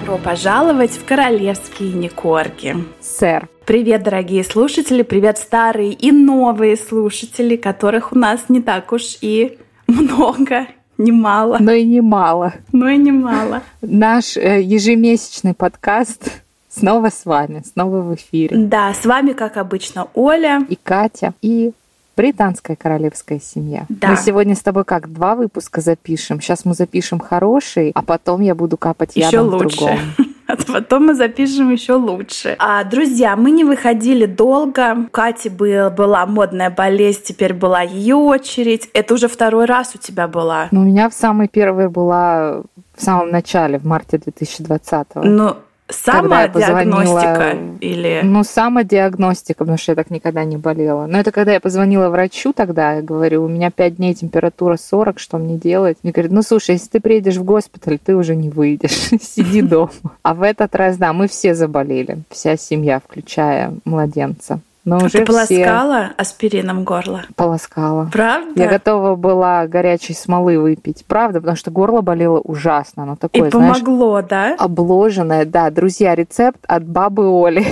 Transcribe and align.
добро 0.00 0.18
пожаловать 0.18 0.92
в 0.92 1.04
королевские 1.04 1.92
Никорги. 1.92 2.74
Сэр. 3.00 3.48
Привет, 3.64 4.02
дорогие 4.02 4.42
слушатели, 4.42 5.02
привет, 5.02 5.38
старые 5.38 5.92
и 5.92 6.10
новые 6.10 6.76
слушатели, 6.76 7.56
которых 7.56 8.12
у 8.12 8.18
нас 8.18 8.48
не 8.48 8.60
так 8.60 8.92
уж 8.92 9.18
и 9.20 9.58
много, 9.86 10.66
немало. 10.98 11.58
Но 11.60 11.72
и 11.72 11.84
немало. 11.84 12.54
Но 12.72 12.88
и 12.88 12.96
немало. 12.96 13.62
Наш 13.82 14.36
э, 14.36 14.60
ежемесячный 14.62 15.54
подкаст 15.54 16.42
снова 16.68 17.10
с 17.10 17.24
вами, 17.24 17.62
снова 17.64 18.00
в 18.00 18.14
эфире. 18.14 18.56
Да, 18.56 18.92
с 18.92 19.04
вами, 19.06 19.32
как 19.32 19.56
обычно, 19.56 20.08
Оля. 20.14 20.66
И 20.68 20.76
Катя. 20.76 21.34
И 21.40 21.72
британская 22.16 22.76
королевская 22.76 23.40
семья. 23.40 23.86
Да. 23.88 24.08
Мы 24.08 24.16
сегодня 24.16 24.54
с 24.54 24.60
тобой 24.60 24.84
как 24.84 25.12
два 25.12 25.34
выпуска 25.34 25.80
запишем. 25.80 26.40
Сейчас 26.40 26.64
мы 26.64 26.74
запишем 26.74 27.18
хороший, 27.20 27.92
а 27.94 28.02
потом 28.02 28.40
я 28.40 28.54
буду 28.54 28.76
капать 28.76 29.16
Еще 29.16 29.30
ядом 29.30 29.48
лучше. 29.48 29.76
в 29.76 29.78
другом. 29.78 29.98
А 30.46 30.56
потом 30.56 31.06
мы 31.06 31.14
запишем 31.14 31.72
еще 31.72 31.94
лучше. 31.94 32.54
А, 32.58 32.84
друзья, 32.84 33.34
мы 33.34 33.50
не 33.50 33.64
выходили 33.64 34.26
долго. 34.26 34.94
У 34.94 35.08
Кати 35.08 35.48
был, 35.48 35.90
была 35.90 36.26
модная 36.26 36.68
болезнь, 36.68 37.22
теперь 37.24 37.54
была 37.54 37.80
ее 37.80 38.16
очередь. 38.16 38.90
Это 38.92 39.14
уже 39.14 39.28
второй 39.28 39.64
раз 39.64 39.94
у 39.94 39.98
тебя 39.98 40.28
была. 40.28 40.68
Но 40.70 40.80
у 40.82 40.84
меня 40.84 41.08
в 41.08 41.14
самой 41.14 41.48
первой 41.48 41.88
была 41.88 42.62
в 42.94 43.02
самом 43.02 43.30
начале, 43.30 43.78
в 43.78 43.86
марте 43.86 44.18
2020 44.18 45.14
Ну, 45.24 45.56
самодиагностика 45.88 47.22
позвонила- 47.22 47.78
или... 47.80 48.20
Ну, 48.24 48.44
самодиагностика, 48.44 49.58
потому 49.58 49.78
что 49.78 49.92
я 49.92 49.96
так 49.96 50.10
никогда 50.10 50.44
не 50.44 50.56
болела. 50.56 51.06
Но 51.06 51.18
это 51.18 51.30
когда 51.32 51.52
я 51.52 51.60
позвонила 51.60 52.08
врачу 52.08 52.52
тогда, 52.52 52.94
я 52.94 53.02
говорю, 53.02 53.44
у 53.44 53.48
меня 53.48 53.70
5 53.70 53.96
дней 53.96 54.14
температура 54.14 54.76
40, 54.76 55.18
что 55.18 55.38
мне 55.38 55.56
делать? 55.56 55.98
Мне 56.02 56.12
говорят, 56.12 56.32
ну, 56.32 56.42
слушай, 56.42 56.72
если 56.72 56.88
ты 56.88 57.00
приедешь 57.00 57.36
в 57.36 57.44
госпиталь, 57.44 57.98
ты 58.02 58.16
уже 58.16 58.34
не 58.36 58.48
выйдешь, 58.48 58.92
сиди 59.20 59.62
дома. 59.62 59.90
А 60.22 60.34
в 60.34 60.42
этот 60.42 60.74
раз, 60.74 60.96
да, 60.96 61.12
мы 61.12 61.28
все 61.28 61.54
заболели, 61.54 62.18
вся 62.30 62.56
семья, 62.56 63.00
включая 63.00 63.74
младенца. 63.84 64.60
Но 64.84 64.96
А 64.96 64.98
уже 64.98 65.08
Ты 65.08 65.24
все 65.24 65.24
полоскала 65.24 66.10
аспирином 66.18 66.84
горло? 66.84 67.22
полоскала. 67.36 68.08
Правда? 68.12 68.62
Я 68.62 68.68
готова 68.68 69.16
была 69.16 69.66
горячей 69.66 70.12
смолы 70.12 70.58
выпить, 70.58 71.04
правда, 71.06 71.40
потому 71.40 71.56
что 71.56 71.70
горло 71.70 72.02
болело 72.02 72.38
ужасно, 72.40 73.04
оно 73.04 73.14
И 73.14 73.16
такое, 73.16 73.50
знаешь, 73.50 73.78
помогло, 73.80 74.20
да? 74.22 74.54
обложенное. 74.58 75.46
Да, 75.46 75.70
друзья, 75.70 76.14
рецепт 76.14 76.60
от 76.68 76.84
бабы 76.84 77.24
Оли. 77.28 77.64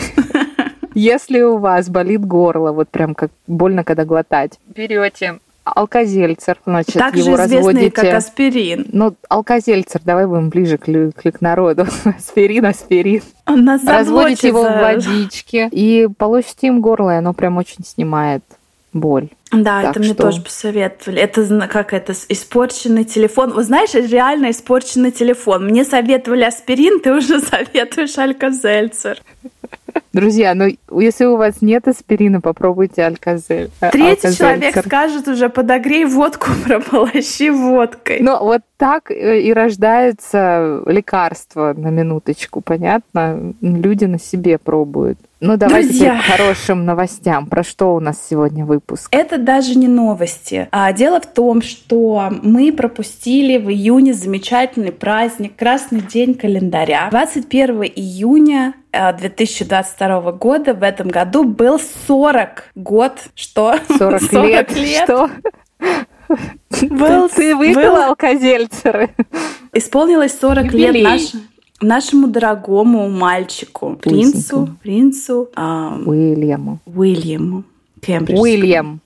Если 0.95 1.41
у 1.41 1.59
вас 1.59 1.89
болит 1.89 2.25
горло, 2.25 2.73
вот 2.73 2.89
прям 2.89 3.15
как 3.15 3.31
больно, 3.47 3.85
когда 3.85 4.05
глотать, 4.05 4.59
берете 4.75 5.39
алкозельцер, 5.65 6.59
значит, 6.67 6.95
Также 6.95 7.23
его 7.23 7.35
известный 7.37 7.57
разводите. 7.59 7.91
как 7.91 8.15
аспирин. 8.15 8.87
Ну, 8.93 9.15
алкозельцер, 9.29 10.01
давай 10.05 10.27
будем 10.27 10.49
ближе 10.49 10.79
к, 10.79 10.85
к, 10.85 11.33
к 11.33 11.41
народу. 11.41 11.87
Аспирин, 12.05 12.67
аспирин. 12.67 13.23
Разводите 13.47 14.49
его 14.49 14.63
в 14.63 14.81
водичке 14.81 15.69
и 15.71 16.09
полощите 16.17 16.69
им 16.69 16.81
горло, 16.81 17.11
и 17.15 17.19
оно 17.19 17.33
прям 17.33 17.57
очень 17.59 17.85
снимает 17.85 18.43
боль. 18.93 19.29
Да, 19.53 19.83
Так 19.83 19.91
это 19.92 20.00
мне 20.00 20.08
что- 20.14 20.22
тоже 20.22 20.41
посоветовали. 20.42 21.20
Это 21.20 21.69
как 21.69 21.92
это 21.92 22.14
испорченный 22.28 23.05
телефон. 23.05 23.53
Вы 23.53 23.62
знаешь, 23.64 23.92
реально 23.95 24.50
испорченный 24.50 25.11
телефон. 25.11 25.67
Мне 25.67 25.84
советовали 25.84 26.45
аспирин, 26.45 27.00
ты 27.00 27.12
уже 27.12 27.41
советуешь 27.42 28.17
алькозельцер. 28.19 29.19
Друзья, 30.14 30.55
ну 30.55 30.67
если 31.00 31.25
у 31.25 31.36
вас 31.36 31.62
нет 31.62 31.89
аспирина, 31.89 32.41
попробуйте 32.41 33.03
алькозель. 33.03 33.70
э, 33.80 33.91
Третий 33.91 34.34
человек 34.36 34.77
скажет 34.77 35.27
уже 35.28 35.48
подогрей 35.48 36.05
водку, 36.05 36.48
прополощи 36.67 37.51
водкой. 37.51 38.18
Ну, 38.20 38.39
вот 38.39 38.61
так 38.77 39.11
э, 39.11 39.41
и 39.41 39.52
рождаются 39.55 40.83
лекарства 40.86 41.74
на 41.77 41.89
минуточку, 41.89 42.61
понятно? 42.61 43.55
Люди 43.61 44.05
на 44.05 44.18
себе 44.18 44.58
пробуют. 44.58 45.18
Ну, 45.41 45.57
давайте 45.57 45.89
Друзья. 45.89 46.18
к 46.20 46.23
хорошим 46.36 46.85
новостям. 46.85 47.46
Про 47.46 47.64
что 47.64 47.95
у 47.95 48.01
нас 48.01 48.17
сегодня 48.30 48.64
выпуск? 48.64 49.08
Это 49.11 49.39
даже 49.42 49.75
не 49.77 49.89
новости. 49.89 50.69
А 50.73 50.92
дело 50.92 51.20
в 51.20 51.27
том, 51.27 51.61
что 51.63 52.30
мы 52.42 52.73
пропустили 52.73 53.58
в 53.58 53.69
июне 53.70 54.14
замечательный 54.14 54.92
праздник 54.92 55.57
Красный 55.57 56.01
день 56.01 56.35
календаря. 56.35 57.08
21 57.11 57.83
июня 57.95 58.75
э, 58.92 59.13
2022 59.17 60.33
года 60.33 60.75
в 60.75 60.83
этом 60.83 61.08
году 61.08 61.45
был 61.45 61.79
40 62.07 62.64
год. 62.75 63.13
Что? 63.35 63.77
40, 63.98 64.23
лет. 64.33 64.70
Что? 65.05 65.30
Был- 66.89 67.29
Ты 67.29 67.55
выпила 67.55 67.83
был- 67.97 68.03
алкозельцеры? 68.11 69.11
Исполнилось 69.74 70.39
40 70.39 70.64
Юбилей. 70.67 70.92
лет 70.92 71.03
наш- 71.05 71.33
нашему 71.80 72.29
дорогому 72.29 73.09
мальчику, 73.11 73.97
принцу, 73.97 74.33
Пусенькому. 74.33 74.67
принцу 74.83 75.48
а, 75.55 75.98
Уильяму. 76.07 76.79
Уильяму 76.86 77.64
Кембриджскому. 78.01 78.42
Уильям. 78.42 79.01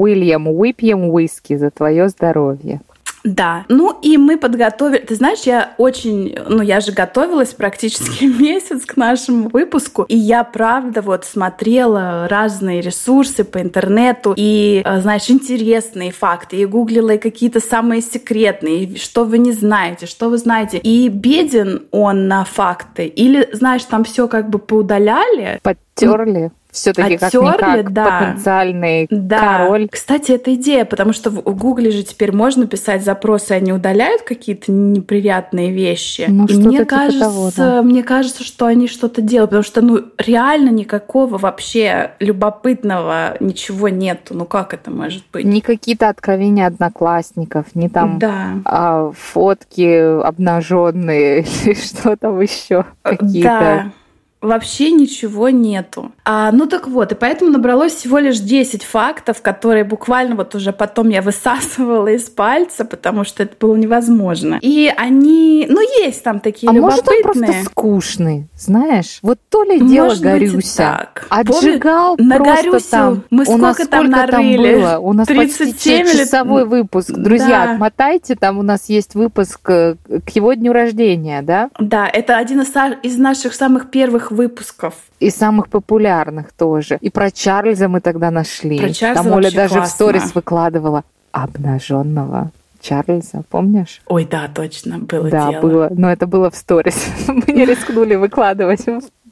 Уильям, 0.00 0.54
выпьем 0.54 1.16
виски 1.16 1.56
за 1.56 1.70
твое 1.70 2.08
здоровье. 2.08 2.80
Да. 3.26 3.64
Ну 3.68 3.98
и 4.02 4.16
мы 4.16 4.38
подготовили. 4.38 5.00
Ты 5.00 5.16
знаешь, 5.16 5.40
я 5.40 5.74
очень, 5.78 6.38
ну 6.48 6.62
я 6.62 6.80
же 6.80 6.92
готовилась 6.92 7.54
практически 7.54 8.24
месяц 8.40 8.86
к 8.86 8.96
нашему 8.96 9.48
выпуску, 9.48 10.04
и 10.04 10.16
я 10.16 10.44
правда 10.44 11.02
вот 11.02 11.24
смотрела 11.24 12.28
разные 12.28 12.80
ресурсы 12.80 13.42
по 13.42 13.60
интернету 13.60 14.32
и, 14.36 14.82
э, 14.84 15.00
знаешь, 15.00 15.28
интересные 15.28 16.12
факты, 16.12 16.56
и 16.56 16.66
гуглила 16.66 17.10
и 17.10 17.18
какие-то 17.18 17.58
самые 17.58 18.00
секретные, 18.00 18.96
что 18.96 19.24
вы 19.24 19.38
не 19.38 19.52
знаете, 19.52 20.06
что 20.06 20.30
вы 20.30 20.38
знаете. 20.38 20.78
И 20.78 21.08
беден 21.08 21.82
он 21.90 22.28
на 22.28 22.44
факты, 22.44 23.06
или, 23.06 23.48
знаешь, 23.52 23.84
там 23.84 24.04
все 24.04 24.28
как 24.28 24.48
бы 24.48 24.60
поудаляли, 24.60 25.58
Подтерли. 25.62 26.52
Все-таки 26.76 27.14
Оттерли, 27.14 27.52
как-никак 27.52 27.92
да. 27.92 28.04
потенциальный 28.20 29.06
да. 29.10 29.58
король. 29.58 29.88
Кстати, 29.90 30.32
это 30.32 30.54
идея, 30.54 30.84
потому 30.84 31.14
что 31.14 31.30
в 31.30 31.40
Гугле 31.56 31.90
же 31.90 32.02
теперь 32.02 32.32
можно 32.32 32.66
писать 32.66 33.02
запросы, 33.02 33.52
они 33.52 33.72
удаляют 33.72 34.22
какие-то 34.22 34.70
неприятные 34.70 35.72
вещи. 35.72 36.26
Ну, 36.28 36.44
И 36.44 36.54
мне 36.54 36.78
типа 36.78 36.90
кажется, 36.90 37.24
того, 37.24 37.50
да. 37.56 37.82
мне 37.82 38.02
кажется, 38.02 38.44
что 38.44 38.66
они 38.66 38.88
что-то 38.88 39.22
делают, 39.22 39.52
потому 39.52 39.64
что 39.64 39.80
ну 39.80 40.02
реально 40.18 40.68
никакого 40.68 41.38
вообще 41.38 42.10
любопытного 42.20 43.38
ничего 43.40 43.88
нету. 43.88 44.34
Ну 44.34 44.44
как 44.44 44.74
это 44.74 44.90
может 44.90 45.24
быть? 45.32 45.46
Не 45.46 45.62
какие-то 45.62 46.10
откровения 46.10 46.66
одноклассников, 46.66 47.74
не 47.74 47.88
там 47.88 48.18
Да. 48.18 48.48
а, 48.66 49.12
фотки 49.16 50.20
обнаженные 50.22 51.40
или 51.64 51.72
что 51.72 52.16
там 52.18 52.38
еще 52.38 52.84
какие-то. 53.02 53.48
Да. 53.48 53.92
Вообще 54.42 54.90
ничего 54.92 55.48
нету. 55.48 56.12
А, 56.24 56.52
ну 56.52 56.66
так 56.66 56.88
вот, 56.88 57.10
и 57.10 57.14
поэтому 57.14 57.50
набралось 57.50 57.94
всего 57.94 58.18
лишь 58.18 58.38
10 58.38 58.84
фактов, 58.84 59.40
которые 59.42 59.82
буквально 59.84 60.36
вот 60.36 60.54
уже 60.54 60.72
потом 60.72 61.08
я 61.08 61.22
высасывала 61.22 62.08
из 62.08 62.24
пальца, 62.24 62.84
потому 62.84 63.24
что 63.24 63.42
это 63.42 63.54
было 63.58 63.74
невозможно. 63.76 64.58
И 64.60 64.92
они, 64.94 65.66
ну 65.70 65.80
есть 66.02 66.22
там 66.22 66.40
такие 66.40 66.68
А 66.68 66.72
может 66.72 67.08
он 67.08 67.14
любопытные. 67.18 67.46
просто 67.46 67.70
скучный, 67.70 68.46
знаешь? 68.56 69.18
Вот 69.22 69.38
то 69.48 69.62
ли 69.64 69.78
Может 69.80 69.88
дело 69.92 70.08
быть 70.10 70.18
и 70.20 70.22
Горюся. 70.22 70.76
так. 70.76 71.26
Отжигал 71.30 72.16
Помню, 72.16 72.28
на 72.30 72.36
просто 72.36 72.62
Горюсю 72.70 72.90
там. 72.90 73.22
мы 73.30 73.44
У 73.48 73.56
нас 73.56 73.74
сколько 73.76 73.90
там 73.90 74.06
сколько 74.06 74.26
нарыли? 74.32 74.74
было? 74.76 74.98
У 74.98 75.12
нас 75.14 75.26
37 75.26 75.72
почти 75.72 75.98
или- 76.00 76.06
часовой 76.24 76.66
выпуск. 76.66 77.10
Друзья, 77.10 77.64
Да. 77.66 77.72
отмотайте, 77.72 78.36
там 78.36 78.58
у 78.58 78.62
нас 78.62 78.88
есть 78.88 79.14
выпуск 79.14 79.60
э, 79.70 79.94
к 80.24 80.28
его 80.30 80.52
дню 80.52 80.72
рождения, 80.72 81.40
да? 81.42 81.70
Да, 81.80 82.06
это 82.06 82.36
один 82.36 82.60
из, 82.60 82.72
из 83.02 83.16
наших 83.16 83.54
самых 83.54 83.90
первых 83.90 84.25
выпусков. 84.30 84.94
И 85.20 85.30
самых 85.30 85.68
популярных 85.68 86.52
тоже. 86.52 86.98
И 87.00 87.10
про 87.10 87.30
Чарльза 87.30 87.88
мы 87.88 88.00
тогда 88.00 88.30
нашли. 88.30 88.78
Про 88.78 88.92
Чарльза 88.92 89.22
Там 89.22 89.32
Оля 89.32 89.50
даже 89.50 89.74
в 89.74 89.76
классно. 89.78 89.94
сторис 89.94 90.34
выкладывала 90.34 91.04
обнаженного 91.32 92.50
Чарльза, 92.80 93.42
помнишь? 93.48 94.00
Ой, 94.06 94.26
да, 94.30 94.48
точно, 94.52 94.98
было 94.98 95.28
да, 95.28 95.50
дело. 95.50 95.60
было. 95.60 95.88
Но 95.90 96.10
это 96.10 96.26
было 96.26 96.50
в 96.50 96.56
сторис. 96.56 97.06
Мы 97.28 97.52
не 97.52 97.64
рискнули 97.64 98.14
выкладывать 98.14 98.86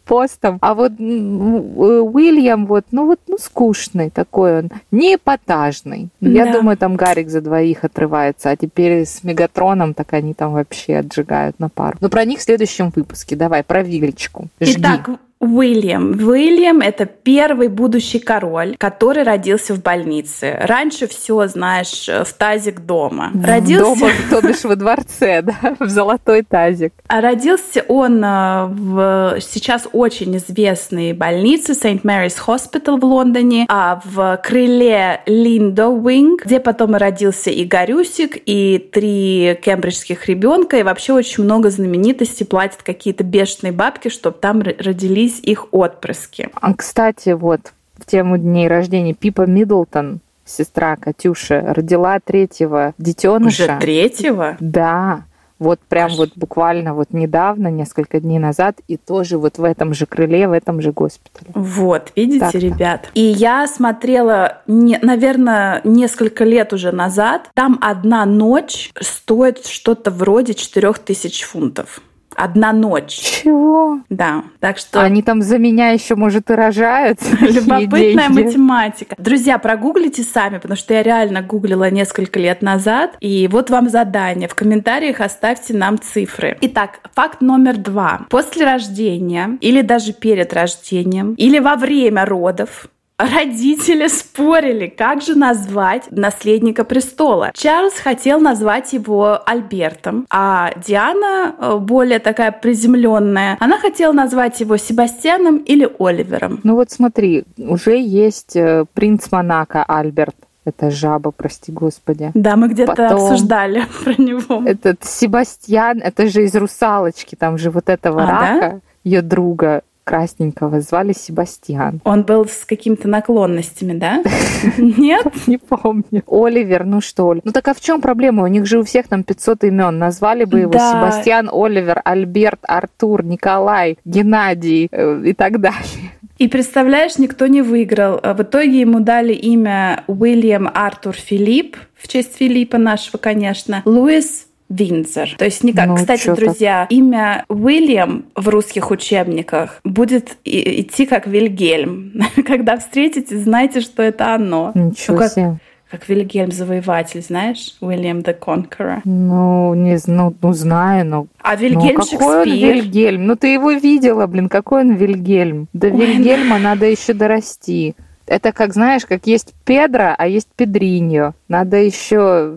постом. 0.05 0.59
А 0.61 0.75
вот 0.75 0.93
э, 0.99 1.03
Уильям 1.03 2.67
вот, 2.67 2.85
ну 2.91 3.07
вот, 3.07 3.21
ну 3.27 3.39
скучный 3.39 4.11
такой 4.11 4.59
он, 4.61 4.71
не 4.91 5.17
эпатажный. 5.17 6.09
Я 6.21 6.47
Да. 6.47 6.53
думаю, 6.53 6.77
там 6.77 6.97
Гарик 6.97 7.29
за 7.31 7.41
двоих 7.41 7.85
отрывается, 7.85 8.51
а 8.51 8.57
теперь 8.57 9.05
с 9.07 9.25
Мегатроном 9.25 9.95
так 9.95 10.13
они 10.13 10.35
там 10.35 10.53
вообще 10.53 10.97
отжигают 10.99 11.59
на 11.59 11.69
пару. 11.69 11.97
Но 12.01 12.09
про 12.09 12.25
них 12.25 12.39
в 12.39 12.43
следующем 12.43 12.93
выпуске. 12.95 13.37
Давай, 13.37 13.63
про 13.63 13.83
Вилечку. 13.83 14.49
Жги. 14.61 14.75
Итак, 14.81 15.11
Уильям. 15.45 16.13
Уильям— 16.13 16.81
это 16.81 17.07
первый 17.07 17.69
будущий 17.69 18.19
король, 18.19 18.77
который 18.79 19.23
родился 19.23 19.75
в 19.75 19.83
больнице. 19.83 20.59
Раньше 20.61 21.07
все, 21.07 21.47
знаешь, 21.47 22.09
в 22.09 22.33
тазик 22.35 22.81
дома. 22.81 23.31
Родился... 23.35 24.01
Дома, 24.01 24.11
то 24.31 24.47
бишь 24.47 24.65
во 24.65 24.77
дворце, 24.77 25.43
да, 25.43 25.77
в 25.79 25.89
золотой 25.89 26.43
тазик. 26.43 26.93
А 27.09 27.21
родился 27.21 27.85
он 27.89 28.25
э, 28.25 28.67
в 28.67 29.37
сейчас 29.41 29.89
очень 29.93 30.37
известной 30.37 31.13
больнице 31.13 31.73
St. 31.73 32.03
Mary's 32.03 32.37
Hospital 32.47 33.01
в 33.01 33.05
Лондоне, 33.05 33.67
а 33.69 34.01
в 34.05 34.41
крыле 34.43 35.21
Lindo 35.27 35.89
Wing, 35.89 36.45
где 36.45 36.61
потом 36.61 36.95
родился 36.95 37.51
и 37.51 37.65
Гаррюсик, 37.65 38.37
и 38.47 38.79
три 38.93 39.59
кембриджских 39.63 40.27
ребенка, 40.27 40.79
и 40.79 40.83
вообще 40.83 41.13
очень 41.13 41.45
много 41.45 41.71
знаменитостей 41.71 42.45
платят 42.45 42.83
какие-то 42.83 43.25
бешеные 43.25 43.73
бабки, 43.73 44.09
чтобы 44.09 44.37
там 44.41 44.63
родились 44.63 45.34
их 45.41 45.67
отпрыски. 45.73 46.51
А, 46.55 46.75
кстати, 46.75 47.31
вот 47.31 47.73
в 47.97 48.07
тему 48.07 48.39
дней 48.39 48.69
рождения 48.69 49.15
Пипа 49.15 49.43
Миддлтон, 49.43 50.21
сестра 50.45 50.97
Катюши, 50.97 51.61
родила 51.61 52.19
третьего 52.21 52.95
детеныша. 52.99 53.65
Уже 53.65 53.79
третьего? 53.81 54.57
Да. 54.61 55.25
Вот 55.61 55.79
прям 55.89 56.07
Аж. 56.07 56.17
вот 56.17 56.31
буквально 56.35 56.95
вот 56.95 57.13
недавно, 57.13 57.69
несколько 57.69 58.19
дней 58.21 58.39
назад, 58.39 58.81
и 58.89 58.97
тоже 58.97 59.39
вот 59.39 59.57
в 59.57 59.65
этом 59.65 59.95
же 59.95 60.05
крыле, 60.05 60.49
в 60.49 60.53
этом 60.53 60.83
же 60.83 60.93
госпитале. 60.93 61.51
Вот, 61.55 62.13
видите, 62.17 62.41
Так-то. 62.41 62.59
ребят. 62.59 63.09
И 63.15 63.23
я 63.23 63.67
смотрела, 63.69 64.59
не, 64.67 64.99
наверное, 65.01 65.81
несколько 65.85 66.45
лет 66.45 66.73
уже 66.73 66.91
назад. 66.91 67.51
Там 67.55 67.79
одна 67.81 68.27
ночь 68.27 68.91
стоит 69.01 69.65
что-то 69.65 70.11
вроде 70.11 70.55
4000 70.55 71.45
фунтов. 71.45 72.01
Одна 72.37 72.73
ночь. 72.73 73.13
Чего? 73.13 74.01
Да. 74.09 74.45
Так 74.61 74.79
что... 74.79 75.01
Они 75.01 75.23
там 75.23 75.43
за 75.43 75.59
меня 75.59 75.91
еще, 75.91 76.15
может, 76.15 76.51
и 76.51 76.55
рожают. 76.55 77.21
Любопытная 77.41 78.29
математика. 78.29 79.15
Друзья, 79.19 79.59
прогуглите 79.59 80.23
сами, 80.23 80.59
потому 80.59 80.77
что 80.77 80.95
я 80.95 81.03
реально 81.03 81.43
гуглила 81.43 81.91
несколько 81.91 82.39
лет 82.39 82.63
назад. 82.63 83.17
И 83.21 83.49
вот 83.51 83.71
вам 83.71 83.89
задание. 83.89 84.49
В 84.49 84.55
комментариях 84.55 85.21
оставьте 85.21 85.75
нам 85.75 85.99
цифры. 86.01 86.59
Итак, 86.61 87.01
факт 87.15 87.41
номер 87.41 87.77
два. 87.77 88.27
После 88.31 88.65
рождения 88.65 89.59
или 89.61 89.83
даже 89.83 90.13
перед 90.13 90.53
рождением 90.53 91.35
или 91.35 91.59
во 91.59 91.77
время 91.77 92.25
родов 92.25 92.89
Родители 93.17 94.09
спорили, 94.09 94.89
как 94.89 95.23
же 95.23 95.37
назвать 95.39 96.11
наследника 96.11 96.85
престола. 96.85 97.53
Чарльз 97.55 97.95
хотел 97.95 98.41
назвать 98.41 98.93
его 98.93 99.39
Альбертом, 99.47 100.27
а 100.31 100.73
Диана, 100.85 101.55
э, 101.57 101.77
более 101.79 102.19
такая 102.19 102.51
приземленная, 102.51 103.57
она 103.61 103.79
хотела 103.79 104.13
назвать 104.13 104.59
его 104.59 104.77
Себастьяном 104.77 105.59
или 105.59 105.89
Оливером. 106.01 106.59
Ну 106.65 106.75
вот 106.75 106.91
смотри, 106.91 107.45
уже 107.57 107.97
есть 108.01 108.57
э, 108.57 108.85
принц 108.95 109.31
Монако 109.31 109.85
Альберт. 109.85 110.35
Это 110.65 110.91
жаба, 110.91 111.31
прости 111.31 111.71
господи. 111.71 112.33
Да, 112.35 112.57
мы 112.57 112.69
где-то 112.69 112.95
Потом 112.95 113.23
обсуждали 113.23 113.85
про 114.05 114.21
него. 114.21 114.63
Этот 114.67 115.05
Себастьян, 115.05 116.01
это 116.01 116.27
же 116.27 116.45
из 116.45 116.55
«Русалочки», 116.57 117.37
там 117.37 117.59
же 117.59 117.71
вот 117.71 117.89
этого 117.89 118.25
а, 118.25 118.27
рака, 118.27 118.69
да? 118.71 118.81
ее 119.05 119.23
друга 119.23 119.83
красненького 120.05 120.81
звали 120.81 121.13
Себастьян. 121.13 122.01
Он 122.05 122.23
был 122.23 122.47
с 122.47 122.65
какими-то 122.65 123.09
наклонностями, 123.09 123.99
да? 123.99 124.23
Нет? 124.79 125.27
Не 125.47 125.59
помню. 125.59 126.23
Оливер, 126.27 126.85
ну 126.85 127.01
что 127.01 127.33
ли. 127.33 127.41
Ну 127.45 127.53
так 127.53 127.67
а 127.69 127.75
в 127.75 127.81
чем 127.81 128.01
проблема? 128.01 128.45
У 128.45 128.47
них 128.47 128.67
же 128.67 128.79
у 128.79 128.85
всех 128.85 129.09
там 129.09 129.25
500 129.25 129.65
имен. 129.65 129.99
Назвали 129.99 130.45
бы 130.45 130.61
его 130.61 130.73
Себастьян, 130.73 131.49
Оливер, 131.53 132.01
Альберт, 132.05 132.61
Артур, 132.63 133.25
Николай, 133.25 133.99
Геннадий 134.05 134.89
э, 134.91 135.23
и 135.25 135.33
так 135.33 135.61
далее. 135.61 136.13
И 136.39 136.49
представляешь, 136.49 137.17
никто 137.19 137.47
не 137.47 137.63
выиграл. 137.63 138.21
В 138.23 138.43
итоге 138.43 138.81
ему 138.81 139.01
дали 139.01 139.33
имя 139.33 140.03
Уильям 140.09 140.69
Артур 140.73 141.15
Филипп, 141.15 141.77
в 141.97 142.09
честь 142.09 142.37
Филиппа 142.37 142.77
нашего, 142.77 143.19
конечно. 143.19 143.83
Луис 143.85 144.47
Винзер. 144.69 145.37
То 145.37 145.45
есть 145.45 145.63
никак. 145.63 145.87
Ну, 145.87 145.97
Кстати, 145.97 146.35
друзья, 146.35 146.87
имя 146.91 147.45
Уильям 147.49 148.27
в 148.35 148.49
русских 148.49 148.91
учебниках 148.91 149.81
будет 149.85 150.37
идти 150.45 151.07
как 151.07 151.27
Вильгельм. 151.27 152.15
Когда 152.47 152.79
встретите, 152.79 153.39
знайте, 153.39 153.81
что 153.81 154.03
это 154.03 154.35
оно. 154.35 154.73
Ничего 154.75 155.17
ну, 155.17 155.23
как, 155.23 155.33
себе. 155.33 155.59
Как 155.91 156.09
Вильгельм 156.09 156.51
Завоеватель, 156.51 157.23
знаешь? 157.23 157.77
Уильям 157.81 158.19
the 158.21 158.37
Conqueror. 158.39 159.01
Ну, 159.05 159.75
не 159.75 159.99
ну, 160.07 160.35
ну 160.41 160.53
знаю, 160.53 161.07
но... 161.07 161.27
А 161.41 161.55
Вильгельм 161.55 161.99
ну, 161.99 162.19
какой 162.19 162.43
он 162.43 162.49
Вильгельм? 162.49 163.27
Ну, 163.27 163.37
ты 163.37 163.49
его 163.49 163.71
видела, 163.71 164.27
блин, 164.27 164.49
какой 164.49 164.81
он 164.81 164.95
Вильгельм? 164.95 165.69
До 165.73 165.89
Ой, 165.89 165.93
Вильгельма 165.93 166.57
да. 166.63 166.71
надо 166.71 166.87
еще 166.87 167.13
дорасти. 167.13 167.95
Это 168.27 168.53
как, 168.53 168.73
знаешь, 168.73 169.05
как 169.05 169.27
есть 169.27 169.55
Педро, 169.65 170.15
а 170.17 170.27
есть 170.27 170.49
Педриньо. 170.57 171.35
Надо 171.49 171.77
еще 171.77 172.55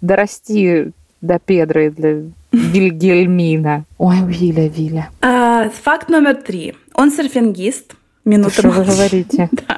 дорасти 0.00 0.92
до 1.20 1.38
Педры 1.38 1.90
для 1.90 2.22
Вильгельмина. 2.52 3.84
Ой, 3.98 4.16
Виля, 4.26 4.68
Виля. 4.68 5.10
А, 5.20 5.68
факт 5.70 6.08
номер 6.08 6.36
три. 6.36 6.74
Он 6.94 7.10
серфингист. 7.10 7.94
Минуту. 8.24 8.50
Что 8.52 8.70
вы 8.70 8.84
говорите? 8.84 9.48
Да. 9.52 9.76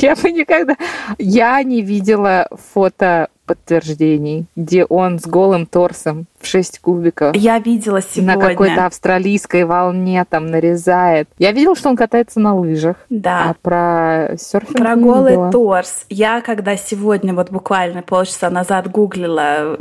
Я 0.00 0.14
бы 0.14 0.30
никогда... 0.30 0.76
Я 1.18 1.62
не 1.62 1.82
видела 1.82 2.48
фото 2.72 3.28
подтверждений, 3.48 4.46
где 4.54 4.84
он 4.84 5.18
с 5.18 5.26
голым 5.26 5.66
торсом 5.66 6.26
в 6.40 6.46
6 6.46 6.78
кубиков. 6.78 7.34
Я 7.34 7.58
видела 7.58 8.00
сегодня. 8.00 8.36
На 8.36 8.40
какой-то 8.40 8.86
австралийской 8.86 9.64
волне 9.64 10.24
там 10.28 10.46
нарезает. 10.46 11.28
Я 11.38 11.52
видела, 11.52 11.74
что 11.74 11.88
он 11.88 11.96
катается 11.96 12.38
на 12.38 12.54
лыжах. 12.54 12.96
Да. 13.10 13.50
А 13.50 13.54
про 13.60 14.36
серфинг 14.38 14.76
Про 14.76 14.96
голый 14.96 15.32
видела. 15.32 15.50
торс. 15.50 16.04
Я 16.08 16.40
когда 16.40 16.76
сегодня, 16.76 17.34
вот 17.34 17.50
буквально 17.50 18.02
полчаса 18.02 18.50
назад 18.50 18.90
гуглила, 18.90 19.78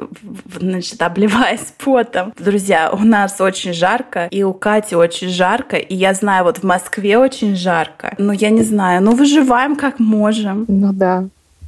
значит, 0.60 1.02
обливаясь 1.02 1.74
потом. 1.84 2.34
Друзья, 2.40 2.90
у 2.92 3.04
нас 3.04 3.40
очень 3.40 3.74
жарко, 3.74 4.28
и 4.32 4.44
у 4.44 4.54
Кати 4.54 4.96
очень 4.96 5.30
жарко, 5.30 5.76
и 5.76 5.94
я 5.96 6.14
знаю, 6.14 6.46
вот 6.46 6.60
в 6.60 6.64
Москве 6.64 7.18
очень 7.18 7.56
жарко. 7.56 8.16
Но 8.18 8.34
я 8.34 8.50
не 8.50 8.64
знаю, 8.64 9.04
ну 9.04 9.12
выживаем 9.12 9.76
как 9.76 10.00
можем. 10.00 10.66
Ну 10.68 10.94
да 10.94 11.26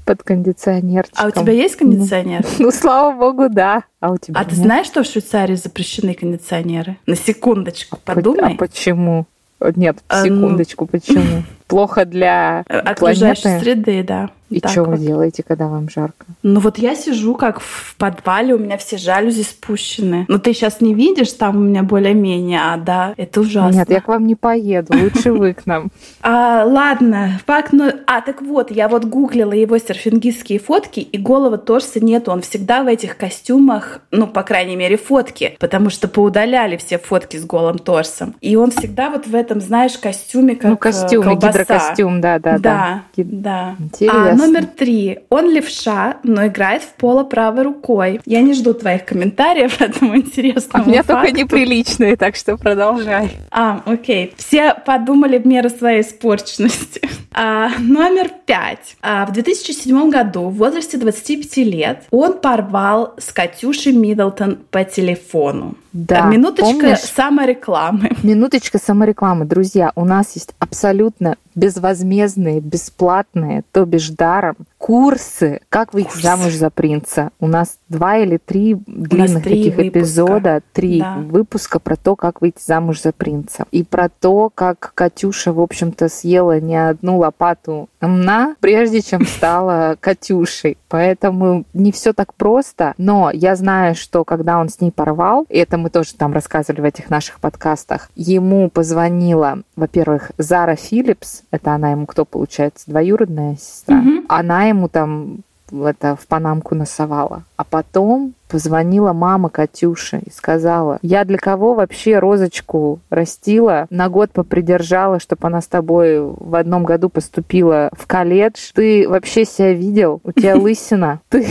под 0.10 0.24
кондиционерчиком. 0.24 1.24
А 1.24 1.28
у 1.28 1.32
тебя 1.32 1.54
есть 1.54 1.76
кондиционер? 1.76 2.44
Ну, 2.58 2.66
ну 2.66 2.72
слава 2.72 3.16
богу, 3.16 3.48
да. 3.48 3.84
А 4.00 4.12
у 4.12 4.18
тебя 4.18 4.40
А 4.40 4.44
нет? 4.44 4.50
ты 4.50 4.56
знаешь, 4.56 4.88
что 4.88 5.04
в 5.04 5.06
Швейцарии 5.06 5.54
запрещены 5.54 6.16
кондиционеры? 6.16 6.98
На 7.06 7.16
секундочку, 7.16 8.00
а 8.06 8.16
подумай. 8.16 8.54
А 8.56 8.58
почему? 8.58 9.28
Нет, 9.76 9.98
а, 10.08 10.26
ну, 10.26 10.26
секундочку, 10.26 10.88
почему? 10.88 11.44
Плохо 11.68 12.06
для 12.06 12.62
окружающей 12.62 13.44
планеты? 13.44 13.64
среды, 13.64 14.04
да. 14.04 14.32
И 14.50 14.60
так 14.60 14.72
что 14.72 14.84
вот. 14.84 14.98
вы 14.98 15.06
делаете, 15.06 15.44
когда 15.48 15.68
вам 15.68 15.90
жарко? 15.90 16.26
Ну 16.44 16.60
вот 16.60 16.78
я 16.78 16.96
сижу 16.96 17.36
как 17.36 17.60
в 17.60 17.96
подвале, 17.98 18.56
у 18.56 18.58
меня 18.58 18.78
все 18.78 18.98
жалюзи 18.98 19.44
спущены. 19.44 20.26
Но 20.28 20.40
ты 20.40 20.54
сейчас 20.54 20.82
не 20.82 20.94
видишь, 20.94 21.32
там 21.34 21.58
у 21.58 21.60
меня 21.60 21.84
более-менее, 21.84 22.60
а 22.62 22.78
да, 22.78 23.14
это 23.18 23.42
ужасно. 23.42 23.78
Нет, 23.78 23.90
я 23.90 24.02
к 24.02 24.08
вам 24.08 24.26
не 24.26 24.36
поеду, 24.36 24.94
лучше 24.98 25.32
вы 25.32 25.54
к 25.54 25.66
нам. 25.66 25.90
А, 26.22 26.66
ладно, 26.66 27.40
факт, 27.46 27.70
ну, 27.72 27.92
а 28.06 28.22
так 28.22 28.42
вот, 28.42 28.72
я 28.72 28.90
вот 28.90 29.06
гуглила 29.06 29.54
его 29.54 29.78
серфингистские 29.78 30.60
фотки, 30.60 31.00
и 31.00 31.18
голого 31.18 31.58
торса 31.58 32.04
нет, 32.04 32.28
он 32.28 32.42
всегда 32.42 32.84
в 32.84 32.88
этих 32.88 33.16
костюмах, 33.18 34.02
ну, 34.12 34.28
по 34.28 34.44
крайней 34.44 34.76
мере, 34.76 34.98
фотки, 34.98 35.56
потому 35.60 35.90
что 35.90 36.08
поудаляли 36.08 36.78
все 36.78 36.98
фотки 36.98 37.38
с 37.38 37.46
голым 37.46 37.78
торсом. 37.78 38.36
И 38.42 38.56
он 38.56 38.72
всегда 38.72 39.10
вот 39.10 39.28
в 39.28 39.36
этом, 39.36 39.62
знаешь, 39.62 39.98
костюме, 39.98 40.56
как 40.56 40.72
Ну, 40.72 40.78
костюм, 40.78 41.24
колбаса. 41.24 41.48
гидрокостюм, 41.48 42.22
да, 42.22 42.40
да, 42.40 42.58
да. 42.58 43.04
Да, 43.16 43.24
да. 43.24 43.76
Интересно. 43.80 44.32
А, 44.32 44.36
номер 44.40 44.66
три. 44.66 45.20
Он 45.30 45.50
левша, 45.52 46.18
но 46.24 46.48
играет 46.48 46.84
в 46.84 46.94
поло 46.94 47.24
правой 47.24 47.64
рукой. 47.64 48.20
Я 48.26 48.42
не 48.42 48.54
жду 48.54 48.74
твоих 48.74 49.06
комментариев 49.06 49.82
этому 49.82 50.16
интересному 50.18 50.84
А 50.84 50.88
у 50.88 50.90
меня 50.90 51.04
факту. 51.04 51.26
только 51.28 51.38
неприличные, 51.44 52.16
так 52.16 52.36
что 52.36 52.58
продолжай. 52.58 53.32
А, 53.52 53.82
окей. 53.86 54.34
Все 54.38 54.74
подумали 54.74 55.38
в 55.38 55.46
меру 55.46 55.70
своей 55.70 56.02
испорченности. 56.02 57.02
А, 57.32 57.70
номер 57.80 58.32
пять. 58.48 58.96
А, 59.02 59.26
в 59.28 59.32
2007 59.32 60.10
году, 60.10 60.50
в 60.50 60.56
возрасте 60.56 60.98
25 60.98 61.58
лет, 61.58 62.04
он 62.10 62.34
порвал 62.40 63.14
с 63.20 63.32
Катюшей 63.32 63.94
Миддлтон 63.94 64.58
по 64.72 64.84
телефону. 64.84 65.76
Да, 65.92 66.28
Минуточка 66.28 66.72
помнишь? 66.72 67.00
саморекламы. 67.00 68.12
Минуточка 68.24 68.78
саморекламы. 68.78 69.46
Друзья, 69.46 69.92
у 69.96 70.06
нас 70.06 70.36
есть 70.36 70.54
абсолютно 70.60 71.38
безвозмездные, 71.56 72.60
бесплатные, 72.60 73.64
то 73.72 73.86
бишь 73.86 74.10
даром, 74.10 74.56
курсы 74.78 75.62
«Как 75.70 75.94
выйти 75.94 76.10
Курс. 76.10 76.22
замуж 76.22 76.54
за 76.54 76.70
принца». 76.70 77.32
У 77.40 77.48
нас 77.48 77.79
два 77.90 78.18
или 78.18 78.38
три 78.38 78.76
длинных 78.86 79.44
три 79.44 79.64
таких 79.64 79.78
выпуска. 79.78 80.00
эпизода, 80.00 80.62
три 80.74 81.00
да. 81.00 81.18
выпуска 81.18 81.80
про 81.80 81.96
то, 81.96 82.16
как 82.16 82.42
выйти 82.42 82.62
замуж 82.66 83.02
за 83.02 83.12
принца. 83.12 83.66
И 83.72 83.84
про 83.84 84.10
то, 84.10 84.52
как 84.54 84.92
Катюша, 84.96 85.52
в 85.52 85.60
общем-то, 85.60 86.08
съела 86.10 86.60
не 86.60 86.76
одну 86.76 87.18
лопату 87.18 87.90
на, 88.02 88.56
прежде 88.60 89.02
чем 89.02 89.26
стала 89.28 89.98
Катюшей. 90.00 90.78
Поэтому 90.88 91.66
не 91.74 91.92
все 91.92 92.14
так 92.14 92.34
просто. 92.34 92.94
Но 92.98 93.32
я 93.34 93.56
знаю, 93.56 93.96
что 93.96 94.24
когда 94.24 94.60
он 94.60 94.70
с 94.70 94.80
ней 94.82 94.92
порвал, 94.92 95.46
и 95.50 95.58
это 95.58 95.78
мы 95.78 95.90
тоже 95.90 96.14
там 96.16 96.34
рассказывали 96.34 96.82
в 96.82 96.86
этих 96.86 97.10
наших 97.10 97.40
подкастах, 97.40 98.10
ему 98.16 98.70
позвонила, 98.70 99.60
во-первых, 99.76 100.32
Зара 100.38 100.76
Филлипс, 100.76 101.44
это 101.52 101.74
она 101.74 101.92
ему 101.92 102.06
кто, 102.06 102.26
получается, 102.26 102.90
двоюродная 102.90 103.56
сестра. 103.56 104.02
Mm-hmm. 104.02 104.26
Она 104.30 104.66
ему 104.66 104.90
там 104.90 105.40
это 105.72 106.16
в 106.16 106.28
Панамку 106.28 106.76
насовала. 106.76 107.44
А 107.58 107.64
потом 107.64 108.34
позвонила 108.48 109.14
мама 109.14 109.50
Катюши 109.50 110.22
и 110.26 110.32
сказала, 110.32 111.00
я 111.02 111.24
для 111.24 111.38
кого 111.38 111.74
вообще 111.74 112.20
розочку 112.20 113.00
растила, 113.10 113.88
на 113.90 114.10
год 114.10 114.32
попридержала, 114.32 115.20
чтобы 115.20 115.48
она 115.48 115.62
с 115.62 115.68
тобой 115.68 116.20
в 116.20 116.56
одном 116.56 116.84
году 116.84 117.10
поступила 117.10 117.90
в 117.94 118.08
колледж. 118.08 118.72
Ты 118.74 119.08
вообще 119.08 119.46
себя 119.46 119.74
видел? 119.74 120.22
У 120.24 120.32
тебя 120.32 120.56
лысина. 120.58 121.22
Ты 121.30 121.48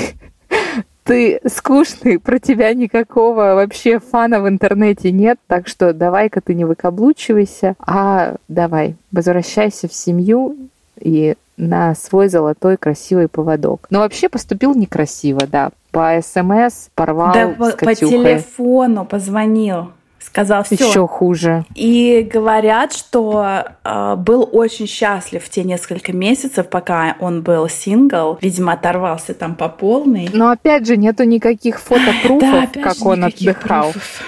ты 1.09 1.41
скучный, 1.47 2.19
про 2.19 2.39
тебя 2.39 2.75
никакого 2.75 3.55
вообще 3.55 3.99
фана 3.99 4.43
в 4.43 4.49
интернете 4.49 5.11
нет, 5.11 5.39
так 5.47 5.67
что 5.67 5.95
давай-ка 5.95 6.43
ты 6.43 6.53
не 6.53 6.67
выкаблучивайся, 6.67 7.77
а 7.79 8.37
давай, 8.49 8.95
возвращайся 9.11 9.89
в 9.89 9.95
семью 9.95 10.69
и 11.01 11.37
на 11.57 11.95
свой 11.95 12.29
золотой 12.29 12.77
красивый 12.77 13.29
поводок. 13.29 13.87
Но 13.91 14.01
вообще 14.01 14.29
поступил 14.29 14.75
некрасиво, 14.75 15.41
да. 15.47 15.71
По 15.91 16.21
СМС 16.23 16.89
порвал 16.95 17.33
да, 17.33 17.53
с 17.53 17.57
по, 17.57 17.87
по 17.87 17.95
телефону 17.95 19.05
позвонил 19.05 19.93
сказал 20.21 20.63
все. 20.65 20.75
Еще 20.75 21.07
хуже. 21.07 21.65
И 21.75 22.29
говорят, 22.31 22.93
что 22.93 23.65
э, 23.85 24.15
был 24.17 24.49
очень 24.53 24.87
счастлив 24.87 25.43
в 25.43 25.49
те 25.49 25.65
несколько 25.65 26.13
месяцев, 26.13 26.69
пока 26.69 27.17
он 27.21 27.43
был 27.43 27.69
сингл. 27.69 28.39
Видимо, 28.41 28.73
оторвался 28.73 29.35
там 29.35 29.55
по 29.55 29.69
полной. 29.69 30.29
Но 30.33 30.51
опять 30.51 30.87
же, 30.87 30.97
нету 30.97 31.25
никаких 31.25 31.81
фотопруфов, 31.81 32.73
да, 32.75 32.83
как 32.83 33.05
он 33.05 33.25
отдыхал. 33.25 33.93
Пруфов. 33.93 34.23